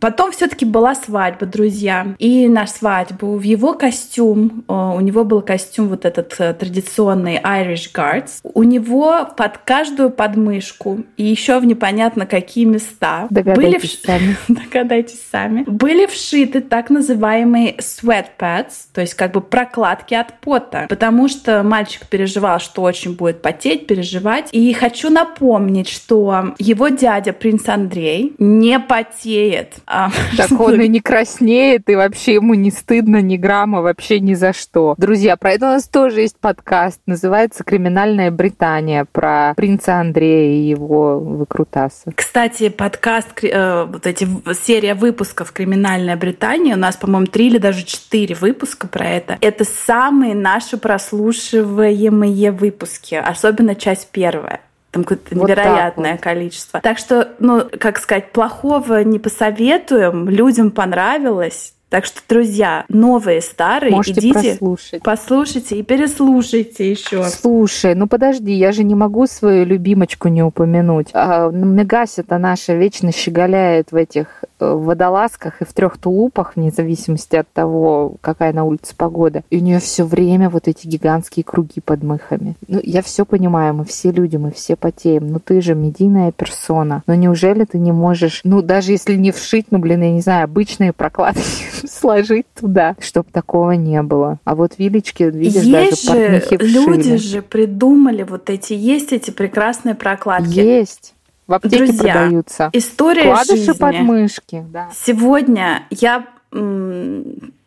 Потом 0.00 0.32
все-таки 0.32 0.64
была 0.64 0.94
свадьба, 0.94 1.46
друзья. 1.46 2.14
И 2.18 2.48
на 2.48 2.66
свадьбу 2.66 3.36
в 3.36 3.42
его 3.42 3.74
костюм, 3.74 4.64
э, 4.66 4.72
у 4.72 5.00
него 5.00 5.24
был 5.24 5.42
костюм 5.42 5.88
вот 5.88 6.04
этот 6.04 6.34
э, 6.38 6.54
традиционный 6.54 7.36
Irish 7.36 7.92
Guards, 7.94 8.40
у 8.42 8.62
него 8.62 9.28
под 9.36 9.58
каждую 9.58 10.10
подмышку 10.10 11.04
и 11.16 11.24
еще 11.24 11.60
в 11.60 11.66
непонятно 11.66 12.26
какие 12.26 12.64
места 12.64 13.26
были 13.30 13.78
вш... 13.78 13.98
сами. 14.04 14.36
Догадайтесь 14.48 15.20
сами. 15.30 15.64
Были 15.66 16.06
вшиты 16.06 16.62
так 16.62 16.88
называемые 16.90 17.76
sweat 17.76 18.26
pads, 18.38 18.72
то 18.94 19.02
есть 19.02 19.14
как 19.14 19.32
бы 19.32 19.40
прокладки 19.40 20.14
от 20.14 20.40
пота, 20.40 20.86
потому 20.88 21.28
что 21.28 21.62
мальчик 21.62 22.06
переживал, 22.06 22.58
что 22.58 22.82
очень 22.82 23.14
будет 23.16 23.42
потеть, 23.42 23.86
переживать. 23.86 24.48
И 24.52 24.72
хочу 24.72 25.10
напомнить, 25.10 25.88
что 25.88 26.54
его 26.58 26.88
дядя 26.88 27.32
принц 27.32 27.68
Андрей 27.68 28.34
не 28.38 28.78
потеет. 28.78 29.74
А, 29.92 30.10
так 30.36 30.52
он 30.60 30.80
и 30.80 30.88
не 30.88 31.00
краснеет, 31.00 31.90
и 31.90 31.96
вообще 31.96 32.34
ему 32.34 32.54
не 32.54 32.70
стыдно 32.70 33.20
ни 33.20 33.36
грамма, 33.36 33.82
вообще 33.82 34.20
ни 34.20 34.34
за 34.34 34.52
что. 34.52 34.94
Друзья, 34.96 35.36
про 35.36 35.52
это 35.52 35.66
у 35.66 35.70
нас 35.70 35.88
тоже 35.88 36.20
есть 36.20 36.36
подкаст, 36.36 37.00
называется 37.06 37.64
«Криминальная 37.64 38.30
Британия», 38.30 39.04
про 39.10 39.52
принца 39.56 39.96
Андрея 39.96 40.52
и 40.52 40.68
его 40.68 41.18
выкрутасы. 41.18 42.12
Кстати, 42.14 42.68
подкаст, 42.68 43.42
э, 43.42 43.84
вот 43.84 44.06
эти 44.06 44.28
серия 44.54 44.94
выпусков 44.94 45.50
«Криминальная 45.50 46.16
Британия», 46.16 46.76
у 46.76 46.78
нас, 46.78 46.96
по-моему, 46.96 47.26
три 47.26 47.48
или 47.48 47.58
даже 47.58 47.84
четыре 47.84 48.36
выпуска 48.36 48.86
про 48.86 49.08
это. 49.08 49.38
Это 49.40 49.64
самые 49.64 50.36
наши 50.36 50.76
прослушиваемые 50.76 52.52
выпуски, 52.52 53.16
особенно 53.16 53.74
часть 53.74 54.08
первая. 54.12 54.60
Там 54.90 55.04
какое-то 55.04 55.34
вот 55.36 55.48
невероятное 55.48 56.12
вот. 56.12 56.20
количество. 56.20 56.80
Так 56.80 56.98
что, 56.98 57.32
ну, 57.38 57.64
как 57.78 57.98
сказать, 57.98 58.32
плохого 58.32 59.02
не 59.04 59.18
посоветуем. 59.18 60.28
Людям 60.28 60.70
понравилось. 60.70 61.74
Так 61.90 62.04
что, 62.04 62.20
друзья, 62.28 62.84
новые, 62.88 63.40
старые, 63.40 63.90
Можете 63.90 64.20
идите, 64.20 64.32
прослушать. 64.32 65.02
послушайте 65.02 65.76
и 65.76 65.82
переслушайте 65.82 66.88
еще. 66.88 67.24
Слушай, 67.24 67.96
ну 67.96 68.06
подожди, 68.06 68.52
я 68.52 68.70
же 68.70 68.84
не 68.84 68.94
могу 68.94 69.26
свою 69.26 69.64
любимочку 69.64 70.28
не 70.28 70.44
упомянуть. 70.44 71.08
А, 71.14 71.50
Мегася-то 71.50 72.38
наша 72.38 72.74
вечно 72.74 73.10
щеголяет 73.10 73.90
в 73.90 73.96
этих 73.96 74.44
э, 74.60 74.72
водолазках 74.72 75.62
и 75.62 75.64
в 75.64 75.72
трех 75.72 75.98
тулупах, 75.98 76.54
вне 76.54 76.70
зависимости 76.70 77.34
от 77.34 77.52
того, 77.52 78.14
какая 78.20 78.52
на 78.52 78.62
улице 78.62 78.94
погода. 78.96 79.42
И 79.50 79.58
у 79.58 79.60
нее 79.60 79.80
все 79.80 80.04
время 80.04 80.48
вот 80.48 80.68
эти 80.68 80.86
гигантские 80.86 81.42
круги 81.42 81.80
под 81.84 82.04
мыхами. 82.04 82.54
Ну, 82.68 82.78
я 82.84 83.02
все 83.02 83.24
понимаю, 83.24 83.74
мы 83.74 83.84
все 83.84 84.12
люди, 84.12 84.36
мы 84.36 84.52
все 84.52 84.76
потеем. 84.76 85.26
Ну, 85.26 85.40
ты 85.40 85.60
же 85.60 85.74
медийная 85.74 86.30
персона. 86.30 87.02
Но 87.08 87.16
неужели 87.16 87.64
ты 87.64 87.78
не 87.80 87.90
можешь, 87.90 88.42
ну, 88.44 88.62
даже 88.62 88.92
если 88.92 89.16
не 89.16 89.32
вшить, 89.32 89.66
ну, 89.72 89.78
блин, 89.78 90.02
я 90.02 90.12
не 90.12 90.20
знаю, 90.20 90.44
обычные 90.44 90.92
прокладки 90.92 91.40
сложить 91.88 92.46
туда, 92.58 92.96
чтобы 93.00 93.28
такого 93.30 93.72
не 93.72 94.02
было. 94.02 94.38
А 94.44 94.54
вот 94.54 94.74
вилечки, 94.78 95.24
видишь, 95.24 95.62
есть 95.62 96.06
даже 96.06 96.40
же, 96.40 96.56
люди 96.58 97.16
же 97.16 97.42
придумали 97.42 98.22
вот 98.22 98.50
эти, 98.50 98.72
есть 98.72 99.12
эти 99.12 99.30
прекрасные 99.30 99.94
прокладки. 99.94 100.58
Есть. 100.58 101.14
В 101.46 101.54
аптеке 101.54 101.78
Друзья, 101.78 102.12
продаются. 102.12 102.70
История 102.72 103.22
Вкладыши 103.22 103.56
жизни. 103.56 103.72
подмышки. 103.72 104.64
Да. 104.70 104.88
Сегодня 104.94 105.82
я 105.90 106.26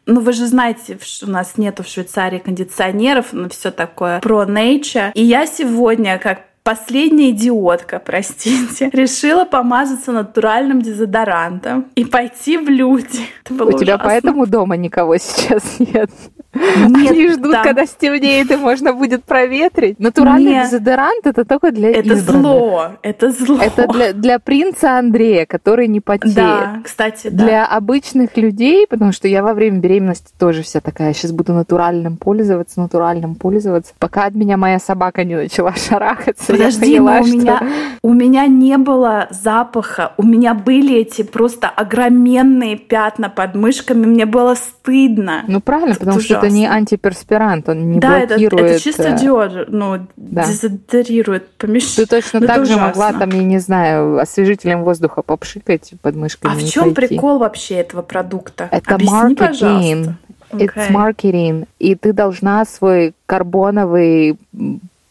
ну, 0.05 0.19
вы 0.19 0.33
же 0.33 0.47
знаете, 0.47 0.97
у 1.21 1.27
нас 1.27 1.57
нету 1.57 1.83
в 1.83 1.87
Швейцарии 1.87 2.39
кондиционеров, 2.39 3.27
но 3.31 3.49
все 3.49 3.71
такое 3.71 4.19
про 4.19 4.43
nature. 4.43 5.11
И 5.13 5.23
я 5.23 5.45
сегодня, 5.45 6.17
как 6.17 6.41
Последняя 6.63 7.31
идиотка, 7.31 7.99
простите, 7.99 8.89
решила 8.93 9.43
помазаться 9.43 10.13
натуральным 10.13 10.81
дезодорантом 10.81 11.87
и 11.95 12.05
пойти 12.05 12.57
в 12.57 12.69
люди. 12.69 13.19
У 13.49 13.53
ужасно. 13.53 13.79
тебя 13.79 13.97
поэтому 13.97 14.47
дома 14.47 14.77
никого 14.77 15.17
сейчас 15.17 15.79
нет? 15.79 16.09
Нет, 16.53 17.11
Они 17.11 17.29
ждут, 17.29 17.51
там... 17.51 17.63
когда 17.63 17.85
стемнеет 17.85 18.51
и 18.51 18.55
можно 18.55 18.93
будет 18.93 19.23
проветрить. 19.23 19.99
Натуральный 19.99 20.51
Нет. 20.51 20.69
дезодорант 20.69 21.25
это 21.25 21.45
только 21.45 21.71
для 21.71 21.89
Это 21.89 22.13
избранных. 22.13 22.41
зло, 22.43 22.87
это 23.01 23.31
зло. 23.31 23.57
Это 23.59 23.87
для, 23.87 24.13
для 24.13 24.39
принца 24.39 24.97
Андрея, 24.97 25.45
который 25.45 25.87
не 25.87 25.99
потеет. 25.99 26.35
Да, 26.35 26.81
кстати, 26.83 27.29
да. 27.29 27.43
Для 27.43 27.65
обычных 27.65 28.37
людей, 28.37 28.85
потому 28.87 29.11
что 29.11 29.27
я 29.27 29.41
во 29.43 29.53
время 29.53 29.79
беременности 29.79 30.31
тоже 30.37 30.61
вся 30.63 30.79
такая, 30.79 31.13
сейчас 31.13 31.31
буду 31.31 31.53
натуральным 31.53 32.17
пользоваться, 32.17 32.79
натуральным 32.79 33.35
пользоваться, 33.35 33.93
пока 33.97 34.25
от 34.25 34.35
меня 34.35 34.57
моя 34.57 34.79
собака 34.79 35.23
не 35.23 35.35
начала 35.35 35.73
шарахаться. 35.75 36.51
Подожди, 36.51 36.97
поняла, 36.97 37.17
но 37.17 37.21
у, 37.21 37.25
что... 37.25 37.35
меня, 37.35 37.63
у 38.03 38.13
меня 38.13 38.47
не 38.47 38.77
было 38.77 39.27
запаха, 39.31 40.13
у 40.17 40.23
меня 40.23 40.53
были 40.53 40.95
эти 40.97 41.23
просто 41.23 41.67
огроменные 41.67 42.77
пятна 42.77 43.29
под 43.29 43.55
мышками, 43.55 44.05
мне 44.05 44.25
было 44.25 44.55
стыдно. 44.55 45.43
Ну 45.47 45.61
правильно, 45.61 45.95
потому 45.95 46.19
что 46.19 46.42
это 46.45 46.53
не 46.53 46.65
антиперспирант, 46.65 47.69
он 47.69 47.91
не 47.91 47.99
да, 47.99 48.25
блокирует... 48.25 48.51
Да, 48.51 48.57
это, 48.57 48.73
это 48.75 48.83
чисто 48.83 49.11
диод, 49.11 49.69
ну, 49.69 50.07
да. 50.15 50.45
дезодорирует 50.45 51.49
помещение. 51.57 52.05
Ты 52.05 52.21
точно 52.21 52.39
ну, 52.39 52.47
так 52.47 52.65
же 52.65 52.73
ужасно. 52.73 52.87
могла 52.87 53.13
там, 53.13 53.29
я 53.29 53.43
не 53.43 53.59
знаю, 53.59 54.19
освежителем 54.19 54.83
воздуха 54.83 55.21
попшикать 55.21 55.93
под 56.01 56.15
мышками. 56.15 56.53
А 56.53 56.55
в 56.55 56.63
чем 56.63 56.93
прикол 56.93 57.39
вообще 57.39 57.75
этого 57.75 58.01
продукта? 58.01 58.69
Это 58.71 58.95
Объясни, 58.95 59.13
маркетинг. 59.13 60.15
It's 60.51 60.91
marketing. 60.91 61.67
И 61.79 61.95
ты 61.95 62.13
должна 62.13 62.63
свой 62.65 63.13
карбоновый 63.25 64.37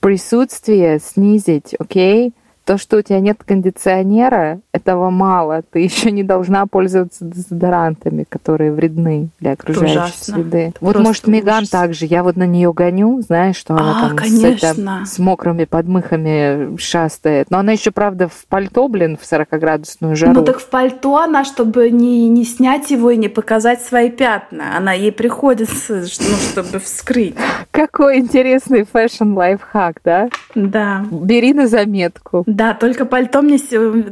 присутствие 0.00 0.98
снизить, 1.00 1.74
окей? 1.78 2.28
Okay? 2.28 2.32
То, 2.64 2.78
что 2.78 2.99
у 2.99 3.02
тебя 3.02 3.21
нет 3.21 3.38
кондиционера, 3.45 4.61
этого 4.73 5.11
мало. 5.11 5.62
Ты 5.71 5.81
еще 5.81 6.11
не 6.11 6.23
должна 6.23 6.66
пользоваться 6.66 7.25
дезодорантами, 7.25 8.25
которые 8.28 8.73
вредны 8.73 9.28
для 9.40 9.52
окружающей 9.52 9.99
Ужасно. 9.99 10.35
среды. 10.35 10.73
вот, 10.81 10.99
может, 10.99 11.26
Меган 11.26 11.66
также. 11.66 12.07
Я 12.07 12.23
вот 12.23 12.37
на 12.37 12.47
нее 12.47 12.73
гоню, 12.73 13.21
знаешь, 13.23 13.57
что 13.57 13.75
она 13.75 14.07
а, 14.07 14.09
там 14.09 14.19
с, 14.19 14.45
это, 14.45 15.04
с 15.04 15.19
мокрыми 15.19 15.64
подмыхами 15.64 16.76
шастает. 16.78 17.50
Но 17.50 17.59
она 17.59 17.73
еще, 17.73 17.90
правда, 17.90 18.28
в 18.28 18.47
пальто, 18.49 18.88
блин, 18.88 19.19
в 19.21 19.31
40-градусную 19.31 20.14
жару. 20.16 20.33
Ну 20.33 20.45
так 20.45 20.59
в 20.59 20.69
пальто 20.69 21.19
она, 21.19 21.45
чтобы 21.45 21.90
не, 21.90 22.28
не 22.28 22.45
снять 22.45 22.90
его 22.90 23.11
и 23.11 23.16
не 23.16 23.28
показать 23.28 23.83
свои 23.83 24.11
пятна. 24.11 24.76
Она 24.76 24.92
ей 24.92 25.12
приходится, 25.12 26.04
ну, 26.21 26.37
чтобы 26.50 26.78
скрыть. 26.78 27.35
Какой 27.71 28.19
интересный 28.19 28.85
fashion-лайфхак, 28.85 29.97
да? 30.04 30.28
Да. 30.54 31.04
Бери 31.11 31.52
на 31.54 31.66
заметку. 31.66 32.44
Да, 32.47 32.75
только 32.75 33.04
пальто 33.04 33.42
мне 33.42 33.59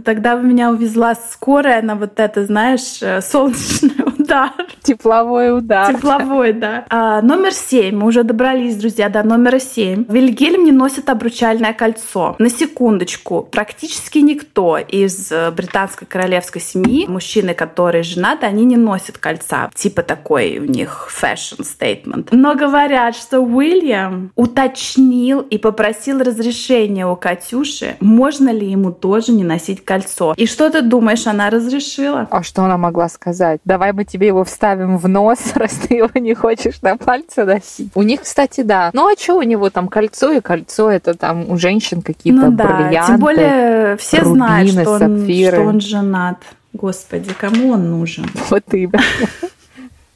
тогда 0.04 0.34
меня 0.36 0.70
увезла 0.70 1.14
скорая 1.14 1.82
на 1.82 1.96
вот 1.96 2.18
это, 2.18 2.44
знаешь, 2.44 3.02
э, 3.02 3.20
солнечное 3.20 3.99
удар. 4.30 4.52
Тепловой 4.82 5.56
удар. 5.56 5.94
Тепловой, 5.94 6.52
да. 6.52 6.84
А, 6.88 7.20
номер 7.22 7.52
семь. 7.52 7.96
Мы 7.96 8.06
уже 8.06 8.22
добрались, 8.22 8.76
друзья, 8.76 9.08
до 9.08 9.22
номера 9.22 9.58
семь. 9.58 10.04
Вильгельм 10.08 10.64
не 10.64 10.72
носит 10.72 11.08
обручальное 11.08 11.72
кольцо. 11.72 12.36
На 12.38 12.48
секундочку. 12.48 13.48
Практически 13.50 14.18
никто 14.18 14.78
из 14.78 15.30
э, 15.30 15.50
британской 15.50 16.06
королевской 16.06 16.60
семьи, 16.60 17.06
мужчины, 17.06 17.54
которые 17.54 18.02
женаты, 18.02 18.46
они 18.46 18.64
не 18.64 18.76
носят 18.76 19.18
кольца. 19.18 19.70
Типа 19.74 20.02
такой 20.02 20.58
у 20.58 20.64
них 20.64 21.08
fashion 21.10 21.60
statement. 21.60 22.28
Но 22.30 22.54
говорят, 22.54 23.16
что 23.16 23.40
Уильям 23.40 24.32
уточнил 24.36 25.40
и 25.40 25.58
попросил 25.58 26.20
разрешения 26.20 27.06
у 27.06 27.16
Катюши, 27.16 27.96
можно 28.00 28.50
ли 28.50 28.70
ему 28.70 28.92
тоже 28.92 29.32
не 29.32 29.44
носить 29.44 29.84
кольцо. 29.84 30.34
И 30.36 30.46
что 30.46 30.70
ты 30.70 30.82
думаешь, 30.82 31.26
она 31.26 31.50
разрешила? 31.50 32.26
А 32.30 32.42
что 32.42 32.64
она 32.64 32.76
могла 32.76 33.08
сказать? 33.08 33.60
Давай 33.64 33.92
мы 33.92 34.04
тебе 34.04 34.19
его 34.26 34.44
вставим 34.44 34.98
в 34.98 35.08
нос, 35.08 35.38
раз 35.54 35.72
ты 35.72 35.94
его 35.94 36.10
не 36.14 36.34
хочешь 36.34 36.80
на 36.82 36.96
пальце 36.96 37.44
носить. 37.44 37.90
У 37.94 38.02
них, 38.02 38.22
кстати, 38.22 38.62
да. 38.62 38.90
Ну 38.92 39.08
а 39.08 39.18
что 39.18 39.36
у 39.36 39.42
него 39.42 39.70
там 39.70 39.88
кольцо 39.88 40.32
и 40.32 40.40
кольцо? 40.40 40.90
Это 40.90 41.14
там 41.14 41.50
у 41.50 41.56
женщин 41.56 42.02
какие-то 42.02 42.50
ну, 42.50 42.52
да. 42.52 42.64
бриллианты. 42.64 43.12
Тем 43.12 43.20
более 43.20 43.96
все 43.96 44.18
рубины, 44.18 44.34
знают, 44.34 44.70
что 44.70 44.90
он, 44.90 44.98
сапфиры. 44.98 45.56
что 45.56 45.66
он 45.66 45.80
женат. 45.80 46.38
Господи, 46.72 47.32
кому 47.38 47.70
он 47.70 47.90
нужен? 47.90 48.26
Вот 48.48 48.64
именно. 48.72 49.02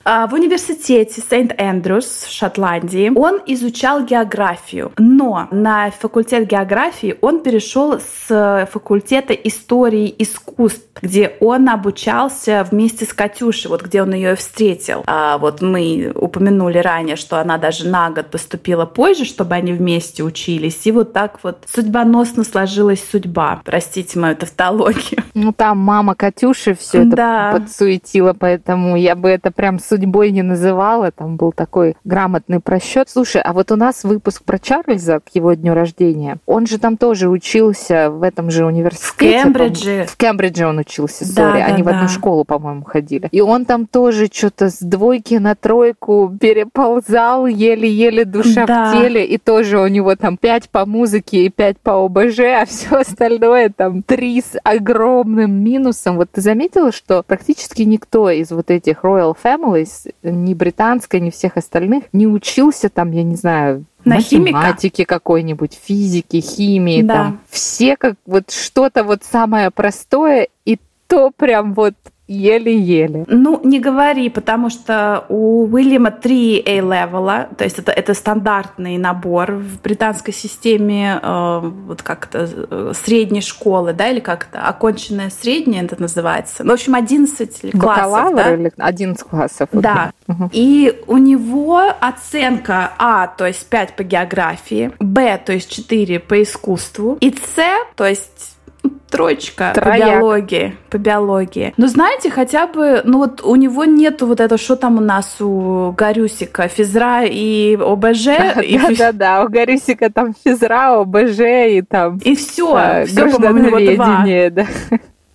А, 0.07 0.27
В 0.27 0.35
университете 0.35 1.23
Сент-Эндрюс 1.31 2.05
в 2.29 2.31
Шотландии 2.31 3.11
он 3.15 3.41
изучал 3.47 4.05
географию, 4.05 4.93
но 4.99 5.49
на 5.51 5.91
факультет 5.91 6.47
географии 6.47 7.17
он 7.23 7.43
перешел 7.43 7.99
с 8.01 8.69
факультета 8.71 9.33
истории 9.33 10.15
искусств, 10.19 10.85
где 11.01 11.37
он 11.41 11.69
обучался 11.71 12.67
вместе 12.71 13.07
с 13.07 13.15
Катюшей, 13.15 13.71
вот 13.71 13.83
где 13.83 14.03
он 14.03 14.13
ее 14.13 14.35
встретил. 14.37 15.05
А 15.07 15.39
вот 15.39 15.63
мы 15.63 16.13
упомянули 16.15 16.79
ранее, 16.79 17.17
что 17.17 17.39
она 17.41 17.57
даже 17.57 17.89
на 17.89 18.11
год 18.11 18.27
поступила 18.31 18.85
позже, 18.85 19.25
чтобы 19.25 19.55
они 19.55 19.73
вместе 19.73 20.23
учились, 20.23 20.87
и 20.87 20.93
вот 20.93 21.15
так 21.15 21.39
вот 21.43 21.65
судьбоносно 21.73 22.45
сложилась 22.45 23.03
судьба. 23.11 23.63
Простите 23.65 24.19
мою 24.19 24.37
тавтологию. 24.37 25.23
Ну 25.33 25.53
там 25.53 25.79
мама 25.79 26.15
Катюши 26.15 26.75
все 26.75 27.05
Да. 27.05 27.51
это 27.51 27.61
подсуетила, 27.61 28.35
поэтому 28.35 28.97
я 28.97 29.15
бы 29.17 29.29
это 29.31 29.51
прям 29.51 29.79
судьбой 29.95 30.33
не 30.33 30.43
называла. 30.43 31.13
Там 31.13 31.37
был 31.37 31.53
такой 31.53 31.97
грамотный 32.05 32.59
просчет. 32.59 33.09
Слушай, 33.09 33.43
а 33.43 33.53
вот 33.53 33.71
у 33.71 33.77
нас 33.77 34.03
выпуск 34.03 34.43
про 34.43 34.59
Чарльза 34.59 35.21
к 35.21 35.35
его 35.35 35.53
дню 35.55 35.73
рождения. 35.75 36.39
Он 36.47 36.67
же 36.67 36.79
там 36.79 36.97
тоже 36.97 37.29
учился 37.29 38.11
в 38.11 38.23
этом 38.25 38.51
же 38.51 38.65
университете. 38.67 39.13
В 39.13 39.17
Кембридже. 39.45 40.07
В 40.09 40.17
Кембридже 40.17 40.67
он 40.67 40.79
учился, 40.79 41.25
Да, 41.35 41.51
сори. 41.53 41.61
да, 41.61 41.67
Они 41.67 41.83
в 41.85 41.89
одну 41.89 42.03
да. 42.03 42.09
школу, 42.09 42.45
по-моему, 42.45 42.83
ходили. 42.85 43.29
И 43.31 43.41
он 43.41 43.65
там 43.67 43.87
тоже 43.87 44.27
что-то 44.33 44.69
с 44.71 44.79
двойки 44.81 45.35
на 45.35 45.55
тройку 45.55 46.37
переползал, 46.41 47.47
еле-еле 47.47 48.25
душа 48.25 48.67
Да. 48.67 48.91
в 48.91 48.93
теле. 49.01 49.25
И 49.25 49.39
тоже 49.39 49.79
у 49.79 49.87
него 49.87 50.17
там 50.17 50.37
пять 50.37 50.69
по 50.71 50.87
музыке 50.87 51.45
и 51.47 51.51
пять 51.51 51.79
по 51.79 52.05
ОБЖ, 52.05 52.39
а 52.41 52.65
все 52.67 52.97
остальное 52.97 53.69
там 53.75 54.03
три 54.03 54.41
с 54.41 54.59
огромным 54.65 55.53
минусом. 55.63 56.17
Вот 56.17 56.31
ты 56.33 56.41
заметила, 56.41 56.91
что 56.91 57.23
практически 57.23 57.83
никто 57.83 58.31
из 58.31 58.51
вот 58.51 58.71
этих 58.71 59.05
Royal 59.05 59.37
Families, 59.85 60.15
ни 60.23 60.55
британской, 60.55 61.21
ни 61.21 61.31
всех 61.31 61.57
остальных, 61.57 62.05
не 62.13 62.27
учился 62.27 62.89
там, 62.89 63.13
я 63.13 63.23
не 63.23 63.37
знаю, 63.37 63.85
На 64.05 64.21
химика? 64.21 64.59
математике 64.59 65.07
какой-нибудь, 65.07 65.79
физики, 65.83 66.41
химии, 66.41 67.03
Да. 67.03 67.15
там. 67.15 67.41
Все 67.49 67.97
как 67.97 68.17
вот 68.27 68.51
что-то 68.51 69.05
вот 69.05 69.23
самое 69.25 69.71
простое, 69.71 70.49
и 70.65 70.79
то 71.07 71.31
прям 71.31 71.75
вот 71.75 71.95
еле-еле. 72.27 73.25
Ну, 73.29 73.61
не 73.65 73.81
говори, 73.81 74.31
потому 74.31 74.71
что 74.71 75.27
у 75.29 75.67
Уильяма 75.67 76.11
три 76.11 76.63
A-левела, 76.65 77.49
то 77.57 77.65
есть 77.65 77.79
это, 77.79 77.93
это 77.93 78.15
стандартный 78.15 78.97
набор 78.97 79.53
в 79.53 79.83
британской 79.83 80.33
системе, 80.33 81.21
э, 81.23 81.61
вот 81.63 82.03
как 82.03 82.29
это, 82.29 82.49
э, 82.49 82.93
средней 82.95 83.43
школы, 83.43 83.93
да, 83.93 84.09
или 84.09 84.21
как 84.21 84.49
это, 84.51 84.67
оконченная 84.67 85.29
средняя 85.29 85.85
это 85.85 86.01
называется. 86.01 86.65
Ну, 86.65 86.71
в 86.71 86.75
общем, 86.75 86.95
11 86.95 87.73
классов, 87.73 87.81
Бакалавр 87.81 88.37
да? 88.37 88.55
или 88.55 88.73
11 88.79 89.29
классов? 89.29 89.69
Да. 89.73 90.13
Мгм. 90.27 90.51
И 90.53 91.03
у 91.07 91.19
него 91.19 91.83
оценка 92.01 92.93
А, 92.99 93.27
то 93.27 93.47
есть 93.47 93.67
5 93.69 93.97
по 93.97 94.03
географии, 94.03 94.93
Б, 94.99 95.39
то 95.45 95.53
есть 95.53 95.71
4 95.71 96.21
по 96.21 96.43
искусству, 96.43 97.19
и 97.21 97.31
С, 97.31 97.61
то 97.97 98.07
есть 98.07 98.54
ну, 98.85 98.91
троечка 99.11 99.73
по 99.75 99.81
Трояк. 99.81 100.09
биологии, 100.21 100.77
по 100.91 100.99
биологии. 100.99 101.73
Но 101.77 101.87
знаете, 101.89 102.31
хотя 102.31 102.67
бы, 102.67 103.01
ну 103.05 103.19
вот 103.19 103.43
у 103.43 103.57
него 103.57 103.85
нету 103.85 104.27
вот 104.27 104.41
этого, 104.41 104.59
что 104.59 104.77
там 104.77 104.99
у 104.99 105.01
нас 105.01 105.41
у 105.41 105.93
Гарюсика, 105.97 106.69
физра 106.69 107.25
и 107.25 107.77
ОБЖ, 107.77 108.25
Да-да-да, 108.89 109.45
у 109.45 109.49
Горисика 109.49 110.11
там 110.11 110.35
физра, 110.45 111.01
ОБЖ 111.01 111.41
и 111.41 111.83
там 111.89 112.19
и 112.19 112.35
все, 112.37 112.75
а, 112.75 113.05
все, 113.07 113.31
по-моему, 113.31 113.59
у 113.77 113.79
него 113.81 113.95
два. 113.97 114.07
граждановедение, 114.07 114.51
да. 114.51 114.67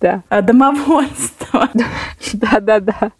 Да, 0.00 0.22
А, 0.30 0.40
Домоводство. 0.40 1.68
да-да-да. 2.32 3.10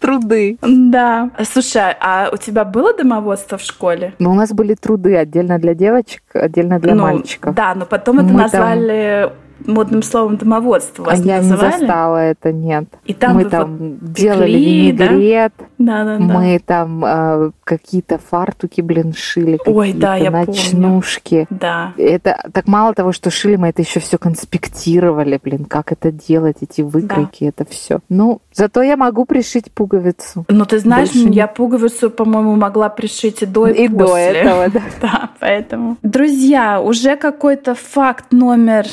Труды. 0.00 0.56
Да. 0.62 1.30
Слушай, 1.50 1.94
а 2.00 2.30
у 2.32 2.36
тебя 2.38 2.64
было 2.64 2.94
домоводство 2.94 3.58
в 3.58 3.62
школе? 3.62 4.14
Но 4.18 4.30
у 4.30 4.34
нас 4.34 4.50
были 4.52 4.74
труды 4.74 5.14
отдельно 5.16 5.58
для 5.58 5.74
девочек, 5.74 6.22
отдельно 6.32 6.78
для 6.78 6.94
Ну, 6.94 7.02
мальчиков. 7.02 7.54
Да, 7.54 7.74
но 7.74 7.84
потом 7.84 8.16
это 8.18 8.24
Мы 8.28 8.30
там- 8.32 8.38
назвали 8.38 9.30
модным 9.66 10.02
словом 10.02 10.36
домоводство. 10.36 11.04
А 11.06 11.10
Вас 11.10 11.20
я 11.24 11.40
не 11.40 11.48
называли? 11.50 11.70
застала 11.78 12.16
это, 12.18 12.52
нет. 12.52 12.84
И 13.04 13.14
там 13.14 13.34
мы 13.36 13.44
там 13.44 13.76
вот 13.76 14.12
делали 14.12 14.46
пекли, 14.52 14.92
да? 14.92 15.06
винегрет, 15.06 15.52
Да, 15.78 16.04
да, 16.04 16.16
да. 16.18 16.22
мы 16.24 16.60
там 16.64 17.04
э, 17.04 17.50
какие-то 17.64 18.18
фартуки, 18.18 18.80
блин, 18.80 19.12
шили, 19.16 19.58
Ой, 19.66 19.92
да, 19.92 20.16
я 20.16 20.30
помню. 20.30 20.46
ночнушки. 20.46 21.46
Да. 21.50 21.92
Это 21.96 22.42
так 22.52 22.66
мало 22.68 22.94
того, 22.94 23.12
что 23.12 23.30
шили, 23.30 23.56
мы 23.56 23.68
это 23.68 23.82
еще 23.82 24.00
все 24.00 24.18
конспектировали, 24.18 25.38
блин, 25.42 25.64
как 25.64 25.92
это 25.92 26.10
делать, 26.12 26.58
эти 26.60 26.80
выкройки, 26.82 27.44
это 27.44 27.64
все. 27.68 28.00
Ну, 28.08 28.40
зато 28.52 28.82
я 28.82 28.96
могу 28.96 29.24
пришить 29.24 29.70
пуговицу. 29.72 30.44
Ну, 30.48 30.64
ты 30.64 30.78
знаешь, 30.78 31.12
Больше 31.12 31.28
я 31.30 31.46
пуговицу, 31.46 32.10
по-моему, 32.10 32.56
могла 32.56 32.88
пришить 32.88 33.42
и 33.42 33.46
до, 33.46 33.66
и, 33.68 33.84
И 33.84 33.88
до 33.88 34.06
после. 34.06 34.22
этого, 34.26 34.68
да. 34.70 34.80
Да, 35.00 35.30
поэтому. 35.40 35.96
Друзья, 36.02 36.80
уже 36.80 37.16
какой-то 37.16 37.74
факт 37.74 38.26
номер 38.32 38.86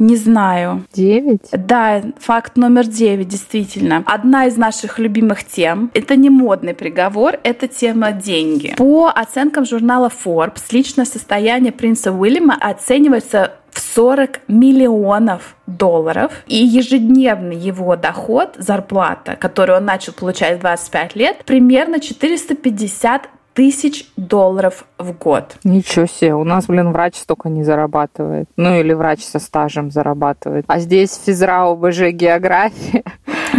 не 0.00 0.16
знаю. 0.16 0.86
Девять? 0.92 1.48
Да, 1.52 2.02
факт 2.18 2.56
номер 2.56 2.86
девять, 2.86 3.28
действительно. 3.28 4.02
Одна 4.06 4.46
из 4.46 4.56
наших 4.56 4.98
любимых 4.98 5.44
тем. 5.44 5.90
Это 5.94 6.16
не 6.16 6.30
модный 6.30 6.74
приговор, 6.74 7.38
это 7.44 7.68
тема 7.68 8.10
деньги. 8.12 8.74
По 8.76 9.08
оценкам 9.14 9.66
журнала 9.66 10.10
Forbes, 10.24 10.62
личное 10.72 11.04
состояние 11.04 11.70
принца 11.70 12.12
Уильяма 12.12 12.56
оценивается 12.58 13.52
в 13.70 13.78
40 13.78 14.40
миллионов 14.48 15.54
долларов. 15.66 16.32
И 16.46 16.56
ежедневный 16.56 17.56
его 17.56 17.94
доход, 17.96 18.54
зарплата, 18.56 19.36
которую 19.36 19.78
он 19.78 19.84
начал 19.84 20.12
получать 20.12 20.58
в 20.58 20.60
25 20.60 21.14
лет, 21.14 21.44
примерно 21.44 22.00
450 22.00 23.28
тысяч 23.54 24.06
долларов 24.16 24.84
в 24.98 25.12
год. 25.12 25.56
Ничего 25.64 26.06
себе, 26.06 26.34
у 26.34 26.44
нас, 26.44 26.66
блин, 26.66 26.92
врач 26.92 27.16
столько 27.16 27.48
не 27.48 27.64
зарабатывает. 27.64 28.48
Ну 28.56 28.78
или 28.78 28.92
врач 28.92 29.24
со 29.24 29.38
стажем 29.38 29.90
зарабатывает. 29.90 30.64
А 30.68 30.78
здесь 30.78 31.18
физра, 31.24 31.70
ОБЖ, 31.70 32.10
география. 32.12 33.04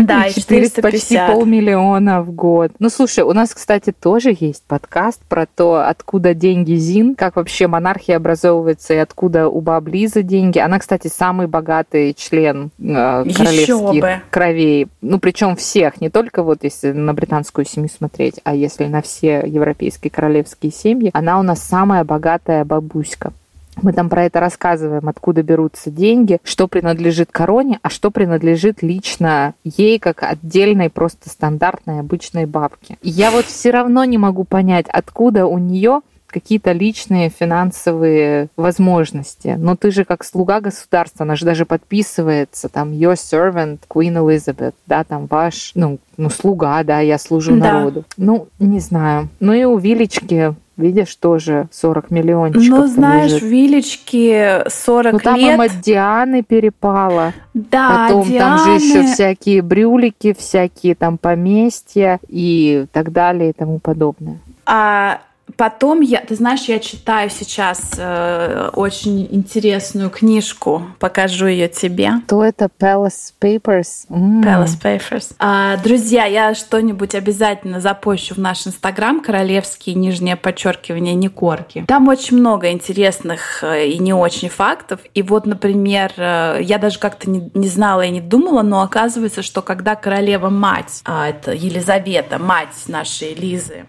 Да, 0.11 0.25
и 0.25 0.33
400, 0.33 0.81
почти 0.81 0.99
450. 1.15 1.35
полмиллиона 1.35 2.21
в 2.21 2.31
год. 2.31 2.71
Ну, 2.79 2.89
слушай, 2.89 3.23
у 3.23 3.33
нас, 3.33 3.53
кстати, 3.53 3.91
тоже 3.91 4.35
есть 4.37 4.63
подкаст 4.67 5.21
про 5.27 5.45
то, 5.45 5.87
откуда 5.87 6.33
деньги 6.33 6.75
Зин, 6.75 7.15
как 7.15 7.35
вообще 7.35 7.67
монархия 7.67 8.17
образовывается 8.17 8.93
и 8.93 8.97
откуда 8.97 9.47
у 9.47 9.61
баб 9.61 9.87
Лизы 9.87 10.23
деньги. 10.23 10.59
Она, 10.59 10.79
кстати, 10.79 11.07
самый 11.07 11.47
богатый 11.47 12.13
член 12.13 12.71
э, 12.79 12.83
королевских 12.83 14.23
кровей. 14.29 14.87
Ну, 15.01 15.19
причем 15.19 15.55
всех, 15.55 16.01
не 16.01 16.09
только 16.09 16.43
вот 16.43 16.63
если 16.63 16.91
на 16.91 17.13
британскую 17.13 17.65
семью 17.65 17.89
смотреть, 17.89 18.39
а 18.43 18.55
если 18.55 18.85
на 18.85 19.01
все 19.01 19.43
европейские 19.45 20.11
королевские 20.11 20.71
семьи. 20.71 21.11
Она 21.13 21.39
у 21.39 21.43
нас 21.43 21.61
самая 21.61 22.03
богатая 22.03 22.65
бабуська. 22.65 23.33
Мы 23.81 23.93
там 23.93 24.09
про 24.09 24.25
это 24.25 24.39
рассказываем, 24.39 25.07
откуда 25.07 25.43
берутся 25.43 25.89
деньги, 25.89 26.39
что 26.43 26.67
принадлежит 26.67 27.31
короне, 27.31 27.79
а 27.81 27.89
что 27.89 28.11
принадлежит 28.11 28.81
лично 28.81 29.53
ей, 29.63 29.97
как 29.99 30.23
отдельной, 30.23 30.89
просто 30.89 31.29
стандартной, 31.29 31.99
обычной 31.99 32.45
бабке. 32.45 32.97
Я 33.01 33.31
вот 33.31 33.45
все 33.45 33.71
равно 33.71 34.03
не 34.03 34.17
могу 34.17 34.43
понять, 34.43 34.85
откуда 34.89 35.45
у 35.45 35.57
нее 35.57 36.01
какие-то 36.31 36.71
личные 36.71 37.29
финансовые 37.29 38.47
возможности. 38.57 39.55
Но 39.57 39.75
ты 39.75 39.91
же 39.91 40.05
как 40.05 40.23
слуга 40.23 40.59
государства, 40.61 41.23
она 41.23 41.35
же 41.35 41.45
даже 41.45 41.65
подписывается, 41.65 42.69
там, 42.69 42.91
your 42.91 43.13
servant, 43.13 43.79
Queen 43.89 44.15
Elizabeth, 44.15 44.73
да, 44.87 45.03
там 45.03 45.27
ваш, 45.27 45.71
ну, 45.75 45.99
ну 46.17 46.29
слуга, 46.29 46.83
да, 46.83 46.99
я 46.99 47.17
служу 47.17 47.55
Да. 47.57 47.73
народу. 47.73 48.05
Ну, 48.17 48.47
не 48.59 48.79
знаю. 48.79 49.29
Ну 49.39 49.53
и 49.53 49.63
у 49.63 49.77
Вилечки 49.77 50.55
видишь, 50.81 51.15
тоже 51.15 51.67
40 51.71 52.11
миллиончиков. 52.11 52.67
Ну, 52.67 52.87
знаешь, 52.87 53.33
лежит. 53.33 53.43
Вилечки 53.43 54.69
40 54.69 55.13
ну, 55.13 55.19
там 55.19 55.35
лет. 55.35 55.53
им 55.53 55.61
от 55.61 55.79
Дианы 55.81 56.43
перепало. 56.43 57.33
Да, 57.53 58.07
Потом 58.07 58.27
Дианы... 58.27 58.39
там 58.39 58.79
же 58.79 58.85
еще 58.85 59.03
всякие 59.03 59.61
брюлики, 59.61 60.33
всякие 60.37 60.95
там 60.95 61.17
поместья 61.17 62.19
и 62.27 62.85
так 62.91 63.11
далее 63.11 63.51
и 63.51 63.53
тому 63.53 63.79
подобное. 63.79 64.39
А 64.65 65.21
Потом 65.57 66.01
я, 66.01 66.21
ты 66.21 66.35
знаешь, 66.35 66.63
я 66.63 66.79
читаю 66.79 67.29
сейчас 67.29 67.93
э, 67.97 68.69
очень 68.73 69.27
интересную 69.31 70.09
книжку, 70.09 70.83
покажу 70.99 71.47
ее 71.47 71.67
тебе. 71.67 72.13
То 72.27 72.43
это 72.43 72.69
Palace 72.79 73.33
Papers. 73.39 74.07
Mm. 74.09 74.43
Palace 74.43 74.81
Papers. 74.81 75.33
А, 75.39 75.77
друзья, 75.77 76.25
я 76.25 76.53
что-нибудь 76.53 77.15
обязательно 77.15 77.79
запущу 77.79 78.35
в 78.35 78.37
наш 78.37 78.67
инстаграм 78.67 79.21
королевские 79.21 79.95
нижнее 79.95 80.35
подчеркивание 80.35 81.13
Никорки. 81.15 81.85
Там 81.87 82.07
очень 82.07 82.37
много 82.37 82.71
интересных 82.71 83.63
э, 83.63 83.87
и 83.87 83.99
не 83.99 84.13
очень 84.13 84.49
фактов. 84.49 84.99
И 85.13 85.21
вот, 85.21 85.45
например, 85.45 86.11
э, 86.17 86.59
я 86.61 86.77
даже 86.77 86.99
как-то 86.99 87.29
не, 87.29 87.49
не 87.53 87.67
знала 87.67 88.01
и 88.01 88.09
не 88.09 88.21
думала, 88.21 88.61
но 88.61 88.81
оказывается, 88.81 89.41
что 89.41 89.61
когда 89.61 89.95
королева 89.95 90.49
мать, 90.49 91.01
а, 91.05 91.29
это 91.29 91.51
Елизавета, 91.51 92.39
мать 92.39 92.69
нашей 92.87 93.33
Лизы, 93.33 93.85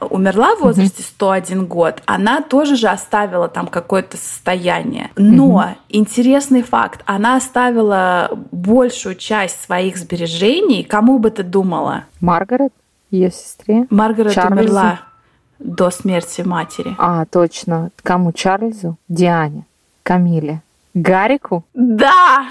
умерла 0.00 0.56
в 0.56 0.60
возрасте 0.60 1.02
101 1.02 1.66
год, 1.66 2.02
она 2.06 2.40
тоже 2.40 2.76
же 2.76 2.88
оставила 2.88 3.48
там 3.48 3.66
какое-то 3.66 4.16
состояние. 4.16 5.10
Но 5.16 5.74
интересный 5.88 6.62
факт, 6.62 7.02
она 7.06 7.36
оставила 7.36 8.30
большую 8.50 9.14
часть 9.14 9.62
своих 9.62 9.96
сбережений. 9.96 10.84
Кому 10.84 11.18
бы 11.18 11.30
ты 11.30 11.42
думала? 11.42 12.04
Маргарет, 12.20 12.72
ее 13.10 13.30
сестре. 13.30 13.86
Маргарет 13.90 14.32
Чарльзу? 14.32 14.54
умерла 14.54 15.00
до 15.58 15.90
смерти 15.90 16.42
матери. 16.42 16.94
А, 16.98 17.24
точно. 17.26 17.90
Кому? 18.02 18.32
Чарльзу? 18.32 18.96
Диане? 19.08 19.64
Камиле? 20.02 20.62
Гарику? 20.94 21.64
Да! 21.74 22.48